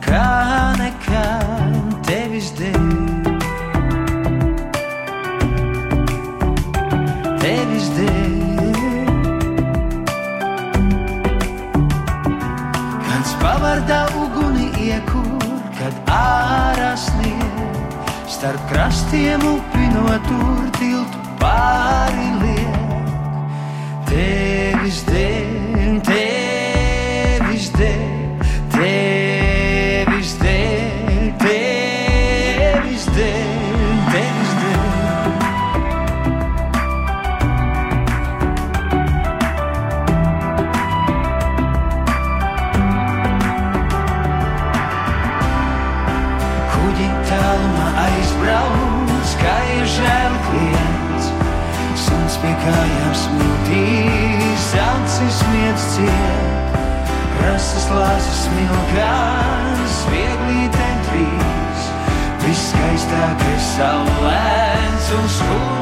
[0.00, 2.86] kā nekad tevis dēļ.
[7.42, 9.12] Tevis dēļ.
[13.04, 15.44] Kāds pavardā uguni iekur,
[15.76, 17.86] kad ārā snieg,
[18.24, 22.29] starp krastiem upinot tur tiltu pāri
[57.94, 61.90] lasu smilkās, viegli ten trīs,
[62.46, 65.79] viskaistākais saulēns uz kuru.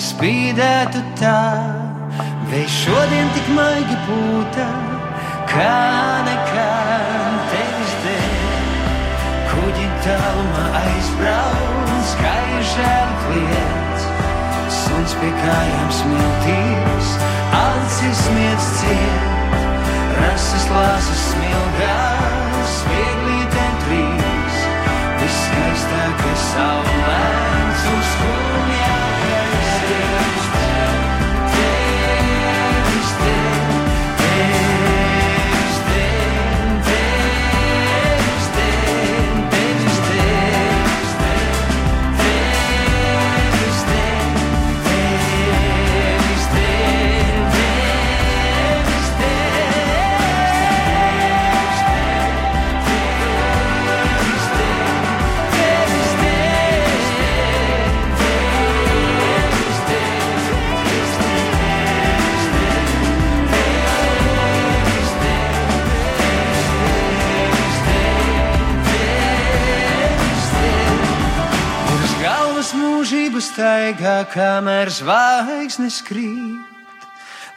[0.00, 1.40] Spīdētu tā,
[2.48, 4.66] vējš šodien tik maigi pūta,
[5.50, 5.72] kā
[6.28, 8.38] nekad tevis dēļ.
[9.50, 14.06] Kuģi tālumā aizbrauc, kā ir žēl kliedz,
[14.78, 17.12] suns pie kājām smiltīs,
[17.60, 19.58] acis smiedz ciet,
[20.22, 22.01] rases lāsas smilgās,
[73.02, 77.06] staigā, kamēr zvaigznes krīt.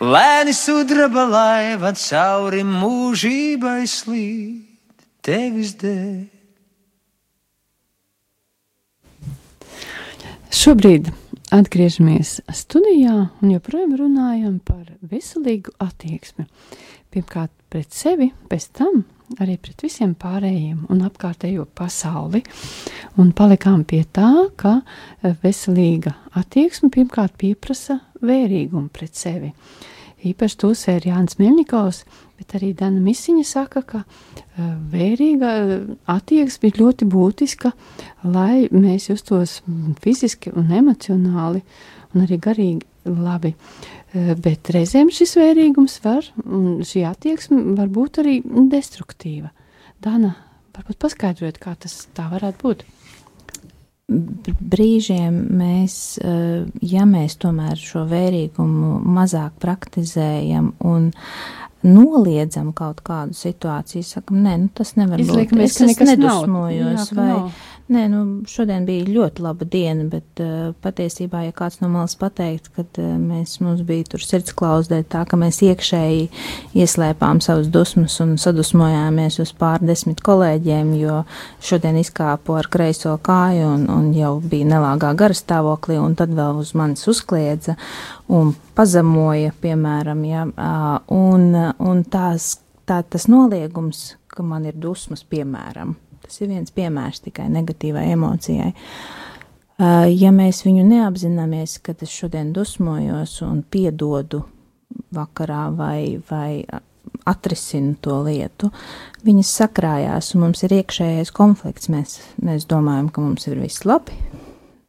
[0.02, 4.66] Lēni sudraba laiva cauri mūžībai slīd
[5.22, 6.26] tevis dēļ.
[10.50, 11.12] Šobrīd
[11.54, 16.48] atgriežamies studijā un joprojām runājam par veselīgu attieksmi.
[17.14, 19.06] Pirmkārt, pret sevi, pēc tam
[19.42, 22.44] arī pret visiem pārējiem un apkārtējo pasauli.
[23.22, 24.80] Un palikām pie tā, ka
[25.44, 29.52] veselīga attieksme pirmkārt pieprasa vērīgumu pret sevi.
[30.26, 32.00] Īpaši to sēra Jānis Meļņikovs,
[32.40, 35.52] bet arī Dana Misiņa saka, ka uh, vērīga
[36.10, 37.72] attieksme ir ļoti būtiska,
[38.34, 39.60] lai mēs justos
[40.02, 41.62] fiziski un emocionāli
[42.16, 43.54] un arī garīgi labi.
[44.16, 48.40] Uh, bet reizēm šis vērīgums var, un šī attieksme var būt arī
[48.72, 49.52] destruktīva.
[50.04, 50.36] Dana,
[50.76, 52.86] varbūt paskaidrot, kā tas tā varētu būt
[54.08, 61.12] brīžiem mēs, eh, ja mēs tomēr šo vērīgumu mazāk praktizējam un
[61.86, 65.90] noliedzam kaut kādu situāciju, sakam, nē, nu tas nevar Izliekamies, būt.
[65.90, 66.18] Es, es Nav.
[66.18, 67.52] nedusmojos, Jā, vai, nav.
[67.86, 68.20] Nē, nu,
[68.50, 73.12] šodien bija ļoti laba diena, bet uh, patiesībā, ja kāds no malas pateikt, ka uh,
[73.22, 76.24] mēs, mums bija tur sirds klausdē tā, ka mēs iekšēji
[76.82, 81.20] ieslēpām savus dusmas un sadusmojāmies uz pārdesmit kolēģiem, jo
[81.62, 86.74] šodien izkāpu ar kreiso kāju un, un jau bija nelāgā garastāvoklī, un tad vēl uz
[86.74, 87.78] manis uzkliedza
[88.34, 92.56] un pazemoja, piemēram, ja, uh, un, un tās,
[92.90, 95.94] tā, tas noliegums, ka man ir dusmas, piemēram,
[96.26, 98.74] Tas ir viens piemērs tikai negatīvai emocijai.
[99.76, 104.46] Uh, ja mēs viņu neapzināmies, ka es šodien dusmojos un piedodu
[105.16, 106.64] vakarā vai, vai
[107.26, 108.70] atrisinu to lietu,
[109.26, 111.90] viņas sakrājās un mums ir iekšējais konflikts.
[111.92, 114.16] Mēs, mēs domājam, ka mums ir viss labi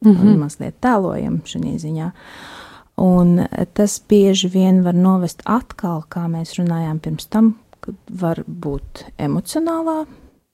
[0.05, 0.27] mm -hmm.
[0.27, 2.11] un mazliet tēlojam šajā ziņā.
[2.97, 9.05] Un tas bieži vien var novest atkal, kā mēs runājām pirms tam, kad var būt
[9.17, 10.05] emocionālā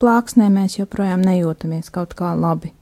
[0.04, 2.74] plāksnē mēs joprojām nejūtamies kaut kā labi.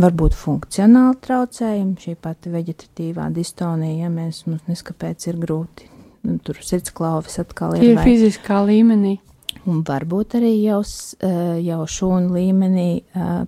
[0.00, 5.88] Varbūt funkcionāli traucējumi, šī pati veģetatīvā distonija, ja mēs mums neskapēc ir grūti.
[6.26, 7.88] Nu, tur sirdsklauvis atkal ir.
[7.88, 8.04] Ir vai...
[8.06, 9.16] fiziskā līmenī.
[9.68, 10.80] Un varbūt arī jau,
[11.60, 12.88] jau šūnu līmenī,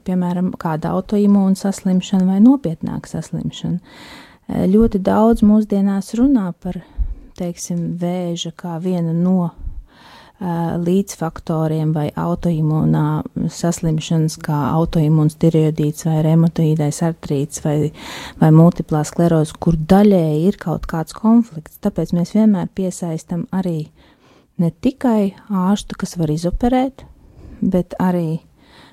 [0.05, 3.79] piemēram, kāda autoimūna saslimšana vai nopietnāka saslimšana.
[4.73, 6.83] Ļoti daudz mūsdienās runā par,
[7.39, 9.53] teiksim, vēža kā viena no
[10.83, 13.07] līdzfaktoriem vai autoimūnā
[13.53, 17.77] saslimšanas, kā autoimūns tiroidīts vai reumatoīdais artrīts vai,
[18.41, 21.79] vai multiplā skleroze, kur daļēji ir kaut kāds konflikts.
[21.85, 23.87] Tāpēc mēs vienmēr piesaistam arī
[24.59, 27.07] ne tikai ārstu, kas var izoperēt,
[27.63, 28.43] bet arī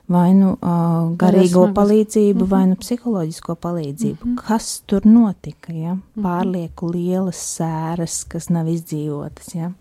[0.09, 2.49] vai nu uh, garīgo palīdzību, mm -hmm.
[2.49, 4.25] vai nu psiholoģisko palīdzību.
[4.25, 4.47] Mm -hmm.
[4.47, 5.73] Kas tur notika?
[5.73, 5.97] Ja?
[6.21, 9.55] Pārlieku lielas sēras, kas nav izdzīvotas.
[9.55, 9.71] Ja?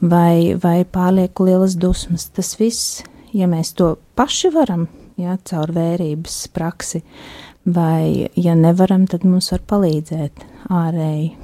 [0.00, 2.28] vai, vai pārlieku lielas dusmas.
[2.34, 3.02] Tas viss,
[3.32, 4.86] ja mēs to paši varam,
[5.20, 7.02] ja, caur vērības praksi,
[7.66, 11.34] vai ja nevaram, tad mums var palīdzēt ārēji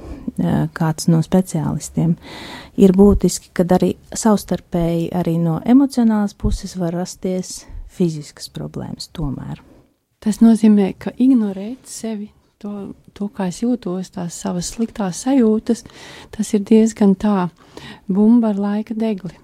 [0.73, 2.15] kāds no speciālistiem.
[2.81, 9.61] Ir būtiski, ka arī savstarpēji arī no emocionālas puses var rasties fiziskas problēmas tomēr.
[10.23, 12.29] Tas nozīmē, ka ignorēt sevi
[12.63, 15.83] to, to, kā es jūtos, tās savas sliktās sajūtas,
[16.31, 17.49] tas ir diezgan tā
[18.07, 19.35] bumba ar laika degli.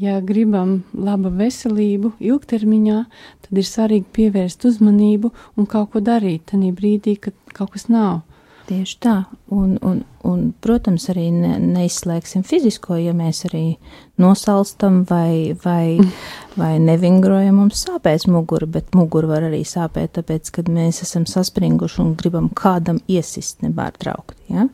[0.00, 3.02] Ja gribam labu veselību ilgtermiņā,
[3.44, 8.24] tad ir svarīgi pievērst uzmanību un kaut ko darīt tajā brīdī, kad kaut kas nav.
[8.64, 9.14] Tieši tā,
[9.52, 13.74] un, un, un protams, arī ne, neizslēgsim fizisko, ja mēs arī
[14.20, 15.98] nosalstam vai, vai,
[16.60, 22.00] vai nevingrojam, mums sāpēs mugura, bet mugura var arī sāpēt, tāpēc, kad mēs esam saspringuši
[22.00, 24.38] un gribam kādam iesist nebārtraukt.
[24.48, 24.64] Ja?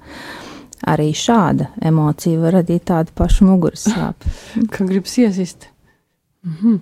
[0.86, 4.36] Arī šāda emocija var radīt tādu pašu muguras sāpju.
[4.72, 5.66] Kā gribas iesist?
[6.47, 6.78] Mhm.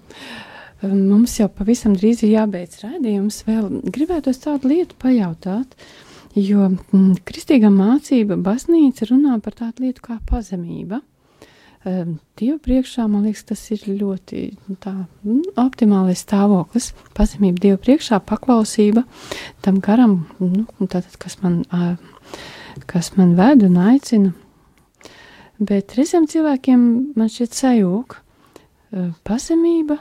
[0.85, 3.41] Mums jau pavisam drīz ir jābeidz rādījums.
[3.49, 5.73] Vēl gribētos tādu lietu pajautāt.
[5.73, 6.05] Uh,
[6.37, 11.01] Jo mm, kristīgā mācība, baznīca runā par tādu lietu kā pazemība.
[11.87, 14.43] Dievu priekšā, man liekas, tas ir ļoti
[14.83, 14.93] tā,
[15.25, 16.91] mm, optimālais stāvoklis.
[17.17, 19.05] Pazemība Dievu priekšā, paklausība
[19.65, 21.63] tam garam, nu, tātad, kas, man,
[22.91, 24.35] kas man ved un aicina.
[25.59, 26.83] Bet reizēm cilvēkiem
[27.19, 29.99] man šķiet sajūg uh, pazemība.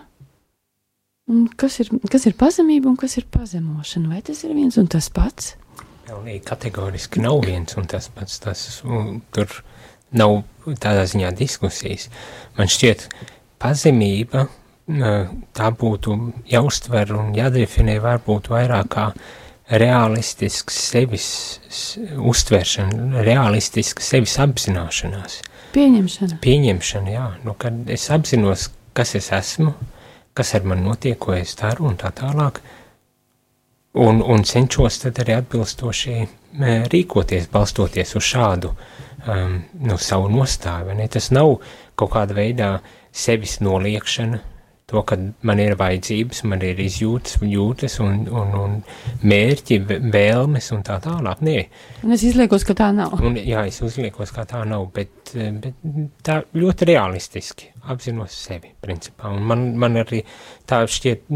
[1.60, 4.12] Kas ir, kas ir pazemība un kas ir pazemošana?
[4.14, 5.56] Vai tas ir viens un tas pats?
[6.08, 8.40] Pilnīgi kategoriski nav viens un tas pats.
[8.44, 8.62] Tas,
[9.36, 9.58] tur
[10.16, 10.40] nav
[10.80, 12.08] tādā ziņā diskusijas.
[12.58, 13.10] Man šķiet,
[13.60, 14.48] pazemība
[14.88, 16.16] tā būtu
[16.48, 19.10] jāuztver un jādefinē varbūt vairāk kā
[19.68, 21.28] realistisks sevis
[22.16, 25.42] uztveršana, realistiska sevis apzināšanās.
[25.76, 26.40] Pieņemšana.
[26.42, 29.74] Pieņemšana, jā, nu, kad es apzinos, kas es esmu,
[30.38, 32.62] kas ar mani notiek, ko es daru un tā tālāk,
[33.98, 36.18] un, un cenšos tad arī atbilstoši
[36.92, 40.96] rīkoties, balstoties uz šādu um, nu, savu nostāju.
[40.98, 41.08] Ne?
[41.12, 41.58] Tas nav
[41.98, 42.70] kaut kāda veidā
[43.18, 44.40] sevis noliekšana,
[44.88, 48.78] to, ka man ir vajadzības, man ir izjūtas, jūtas un, un, un
[49.28, 49.82] mērķi,
[50.14, 51.42] vēlmes un tā tālāk.
[51.44, 51.58] Nē.
[52.08, 53.18] Un es izliekos, ka tā nav.
[53.20, 55.84] Un, jā, es uzliekos, ka tā nav, bet, bet
[56.24, 59.34] tā ļoti realistiski apzinos sevi, principā.
[59.36, 60.24] Un man, man arī
[60.68, 61.28] tā šķiet,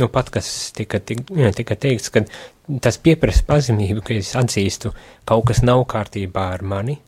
[0.00, 2.24] nu pat, kas tika, tika, tika teikts, ka
[2.82, 4.94] tas pieprasa pazemību, ka es atzīstu,
[5.28, 6.98] kaut kas nav kārtībā ar mani,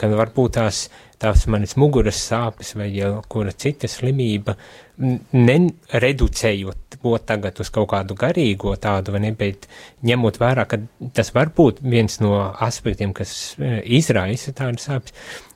[0.00, 0.88] ka varbūt tās,
[1.22, 4.56] tās manas muguras sāpes vai jau kura cita slimība,
[4.98, 9.68] nereducējot to tagad uz kaut kādu garīgo tādu, vai ne, bet
[10.06, 10.80] ņemot vērā, ka
[11.16, 15.14] tas var būt viens no aspektiem, kas e, izraisa tādas sāpes,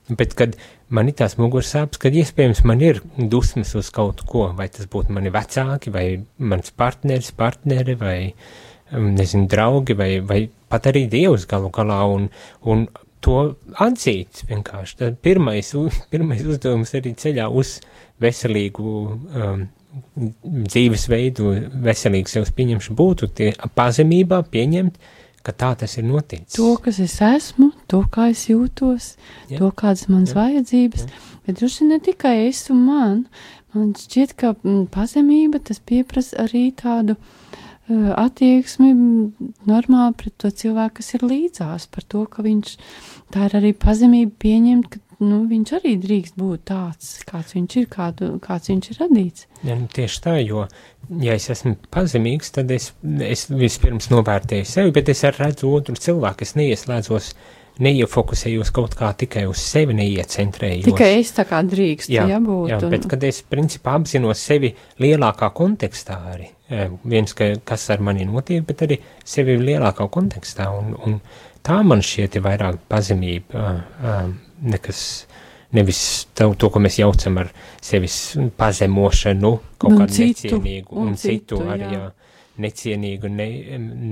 [0.09, 0.56] bet kad
[0.94, 4.88] man ir tās muguras sāpes, kad iespējams man ir dusmas uz kaut ko, vai tas
[4.90, 6.06] būtu mani vecāki, vai
[6.38, 8.18] mans partneris, partneri, vai,
[8.92, 10.40] um, nezinu, draugi, vai, vai
[10.72, 12.28] pat arī Dievs galu galā, un,
[12.68, 12.86] un
[13.24, 13.38] to
[13.84, 15.00] atzīt vienkārši.
[15.02, 15.74] Tad pirmais,
[16.12, 17.78] pirmais uzdevums arī ceļā uz
[18.22, 19.66] veselīgu um,
[20.18, 21.52] dzīvesveidu,
[21.84, 24.98] veselīgu sevs pieņemšanu būtu tie pazemībā pieņemt,
[25.44, 26.56] ka tā tas ir noticis.
[26.59, 29.14] To, kas es esmu, to, kā es jūtos,
[29.49, 29.59] ja.
[29.61, 30.43] to, kādas manas ja.
[30.43, 31.22] vajadzības, ja.
[31.47, 33.24] bet droši ne tikai es un man.
[33.76, 38.93] Man šķiet, ka mm, pazemība tas pieprasa arī tādu uh, attieksmi
[39.68, 42.78] normāli pret to cilvēku, kas ir līdzās, par to, ka viņš,
[43.34, 47.86] tā ir arī pazemība pieņemt, ka nu, viņš arī drīkst būt tāds, kāds viņš ir,
[47.91, 49.47] kādu, kāds viņš ir radīts.
[49.66, 50.66] Ja, nu, tieši tā, jo,
[51.24, 52.93] ja es esmu pazemīgs, tad es,
[53.26, 57.32] es vispirms novērtēju sevi, bet es redzu otru cilvēku, es neieslēdzos,
[57.85, 60.87] neiefokusējos kaut kā tikai uz sevi, neiecentrējos.
[60.89, 62.72] Tikai es tā kā drīkst, jā, ja būt.
[62.72, 64.72] Jā, bet kad es principā apzinos sevi
[65.03, 66.51] lielākā kontekstā arī,
[67.05, 71.20] viens, ka, kas ar mani notiek, bet arī sevi lielākā kontekstā, un, un
[71.66, 73.62] tā man šķiet ir vairāk pazemība.
[73.62, 74.29] Uh, uh,
[74.62, 75.26] nekas,
[75.72, 77.50] nevis to, to, ko mēs jaucam ar
[77.84, 81.98] sevis pazemošanu, kaut kādu necienīgu, un, un citu, citu arī, jā.
[81.98, 83.48] jā, necienīgu, ne,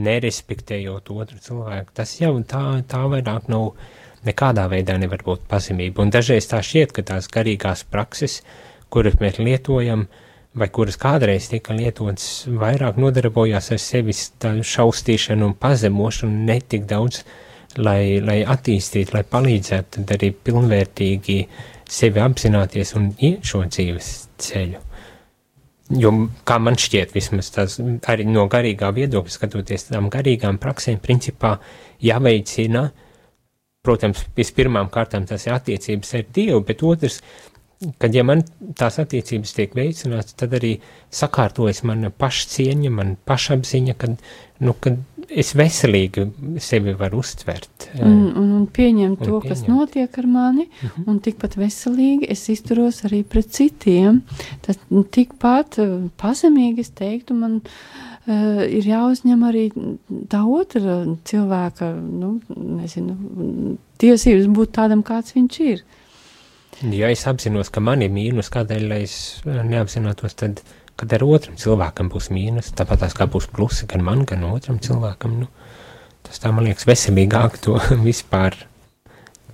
[0.07, 1.95] nerespektējot otru cilvēku.
[1.97, 3.73] Tas jau tā, tā vairāk nav,
[4.27, 6.05] nekādā veidā nevar būt pazemība.
[6.05, 8.43] Un dažreiz tā šķiet, ka tās garīgās prakses,
[8.93, 10.07] kuras mēs lietojam,
[10.57, 17.35] vai kuras kādreiz tika lietotas, vairāk nodarbojās ar sevis šaustīšanu un pazemošanu, netik daudz uh,
[17.83, 21.39] lai, lai attīstītu, lai palīdzētu arī pilnvērtīgi
[21.89, 24.13] sevi apzināties un iet šo dzīves
[24.43, 24.83] ceļu.
[25.95, 26.11] Jo,
[26.43, 27.77] kā man šķiet, vismaz tas
[28.11, 31.53] arī no garīgā viedokļa skatoties, tām garīgām praksēm principā
[32.03, 32.89] jāveicina,
[33.87, 37.21] protams, vispirmām kārtām tas ir attiecības ar Dievu, bet otrs,
[38.03, 38.43] kad ja man
[38.79, 40.73] tās attiecības tiek veicināts, tad arī
[41.15, 44.19] sakārtojas mana pašcieņa, man pašapziņa, kad,
[44.63, 46.27] nu, kad es veselīgi
[46.63, 47.89] sevi varu uztvert.
[47.99, 49.49] Un, un, un pieņemt un to, pieņemt.
[49.51, 50.93] kas notiek ar mani, uh mhm.
[50.97, 51.11] -huh.
[51.11, 54.23] un tikpat veselīgi es izturos arī pret citiem.
[54.63, 54.79] Tas
[55.11, 55.79] tikpat
[56.17, 59.71] pazemīgi es teiktu, man uh, ir jāuzņem arī
[60.29, 65.85] tā otra cilvēka, nu, nezinu, tiesības būt tādam, kāds viņš ir.
[66.93, 70.61] Ja es apzinos, ka man ir mīnus, kādēļ es neapzinātos, tad
[70.97, 74.81] kad ar otram cilvēkam būs mīnus, tāpat tās kā būs plusi gan man, gan otram
[74.83, 75.41] cilvēkam.
[75.43, 75.51] Nu,
[76.27, 77.77] tas tā man liekas veselīgāk to
[78.07, 78.57] vispār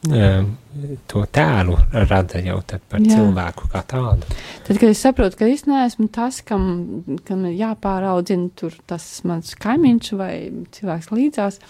[0.02, 1.76] to tēlu
[2.10, 2.56] rada jau
[2.90, 3.14] par Jā.
[3.14, 4.26] cilvēku kā tādu.
[4.66, 10.08] Tad, kad es saprotu, ka es neesmu tas, kam, kam jāpāraudzina tur tas mans kaimiņš
[10.18, 10.32] vai
[10.74, 11.60] cilvēks līdzās,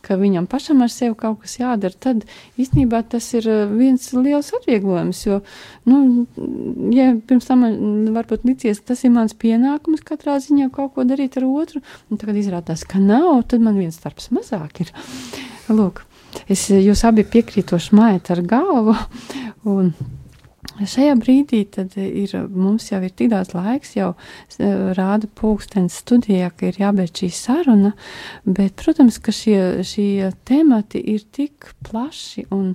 [0.00, 2.24] ka viņam pašam ar sevi kaut kas jādara, tad
[2.56, 5.42] īstenībā tas ir uh, viens liels atvieglojums, jo,
[5.90, 6.24] nu,
[6.96, 7.66] ja pirms tam
[8.16, 12.40] varbūt licies, tas ir mans pienākums katrā ziņā kaut ko darīt ar otru, un tagad
[12.40, 14.96] izrādās, ka nav, tad man viens starps mazāk ir.
[15.68, 16.06] Lūk.
[16.50, 18.96] Es jūs abi piekrītoši mājat ar galvu.
[19.72, 19.92] Un
[20.88, 21.62] šajā brīdī
[22.00, 24.12] ir, mums jau ir tik daudz laiks, jau
[24.96, 27.92] rāda pulkstenis studijā, ka ir jābeidz šī saruna,
[28.44, 32.74] bet, protams, ka šie, šie temati ir tik plaši un,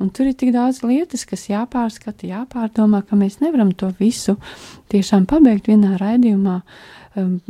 [0.00, 4.38] un tur ir tik daudz lietas, kas jāpārskata, jāpārdomā, ka mēs nevaram to visu
[4.92, 6.60] tiešām pabeigt vienā raidījumā.
[7.16, 7.40] Um,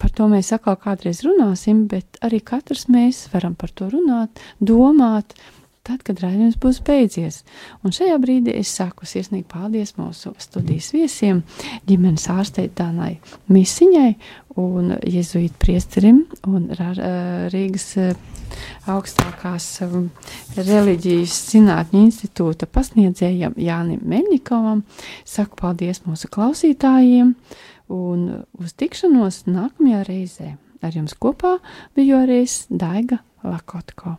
[0.00, 5.36] par to mēs atkal kādreiz runāsim, bet arī katrs mēs varam par to runāt, domāt,
[5.86, 7.42] tad, kad raidījums būs beidzies.
[7.84, 11.42] Un šajā brīdī es saku sirsnīgi paldies mūsu studijas viesiem,
[11.88, 13.16] ģimenes ārstei Danai
[13.50, 14.10] Misiņai
[14.60, 16.68] un Jēzuītu priesterim un
[17.52, 17.88] Rīgas
[18.90, 19.66] augstākās
[20.58, 24.82] reliģijas zinātņu institūta pasniedzējam Jānim Meļņikovam.
[25.24, 27.34] Saku paldies mūsu klausītājiem
[27.90, 30.54] un uz tikšanos nākamajā reizē.
[30.80, 31.58] Ar jums kopā
[31.96, 34.16] biju arī Daiga Lakotko.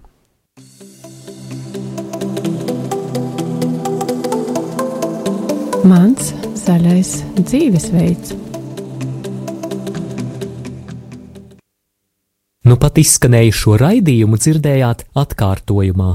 [5.90, 6.30] Mans
[6.62, 8.36] zaļais dzīvesveids.
[12.70, 16.12] Nu pat izskanējušo raidījumu dzirdējāt atkārtojumā.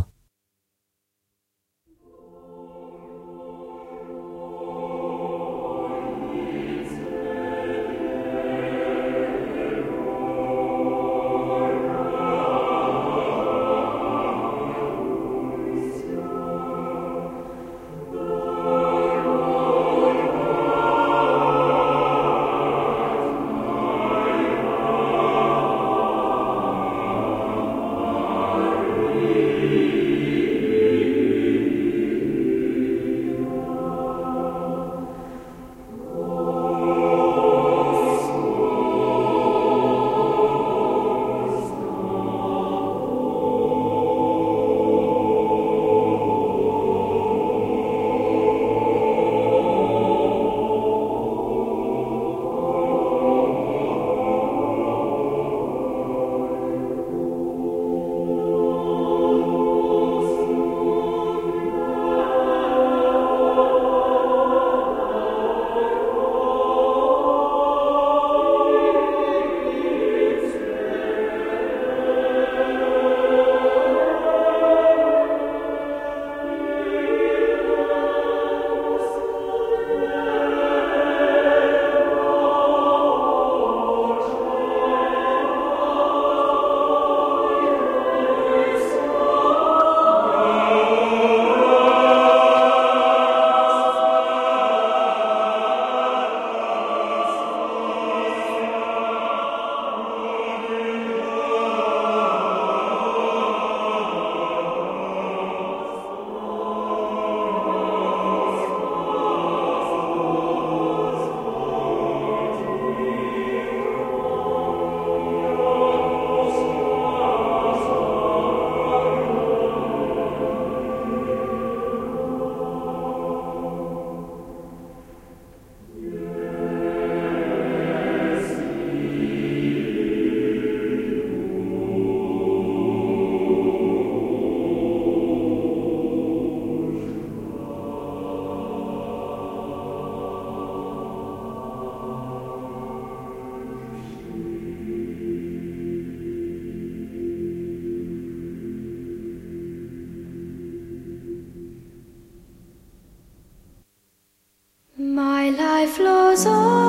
[155.77, 156.86] life flows on.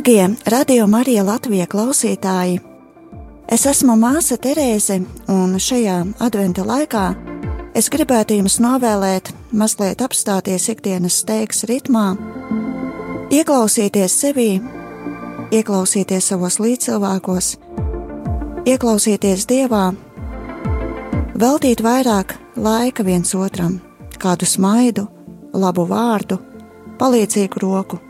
[0.00, 2.54] Dargie radio Marija Latvija klausītāji!
[3.52, 4.96] Es esmu māsa Terēze,
[5.28, 7.02] un šajā adventa laikā
[7.76, 12.14] es gribētu jums novēlēt mazliet apstāties ikdienas steigas ritmā,
[13.28, 14.48] ieklausīties sevī,
[15.52, 17.52] ieklausīties savos līdzcilvēkos,
[18.72, 19.86] ieklausīties Dievā,
[21.36, 23.82] veltīt vairāk laika viens otram,
[24.16, 25.10] kādu smaidu,
[25.52, 26.40] labu vārdu,
[26.96, 28.06] palīdzīgu roku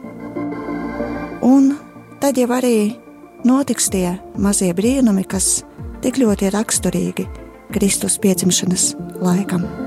[1.42, 1.72] Un
[2.20, 2.92] tad jau arī
[3.48, 5.62] notiks tie mazie brīnumi, kas
[6.04, 7.28] tik ļoti raksturīgi
[7.72, 8.90] Kristus piedzimšanas
[9.24, 9.79] laikam.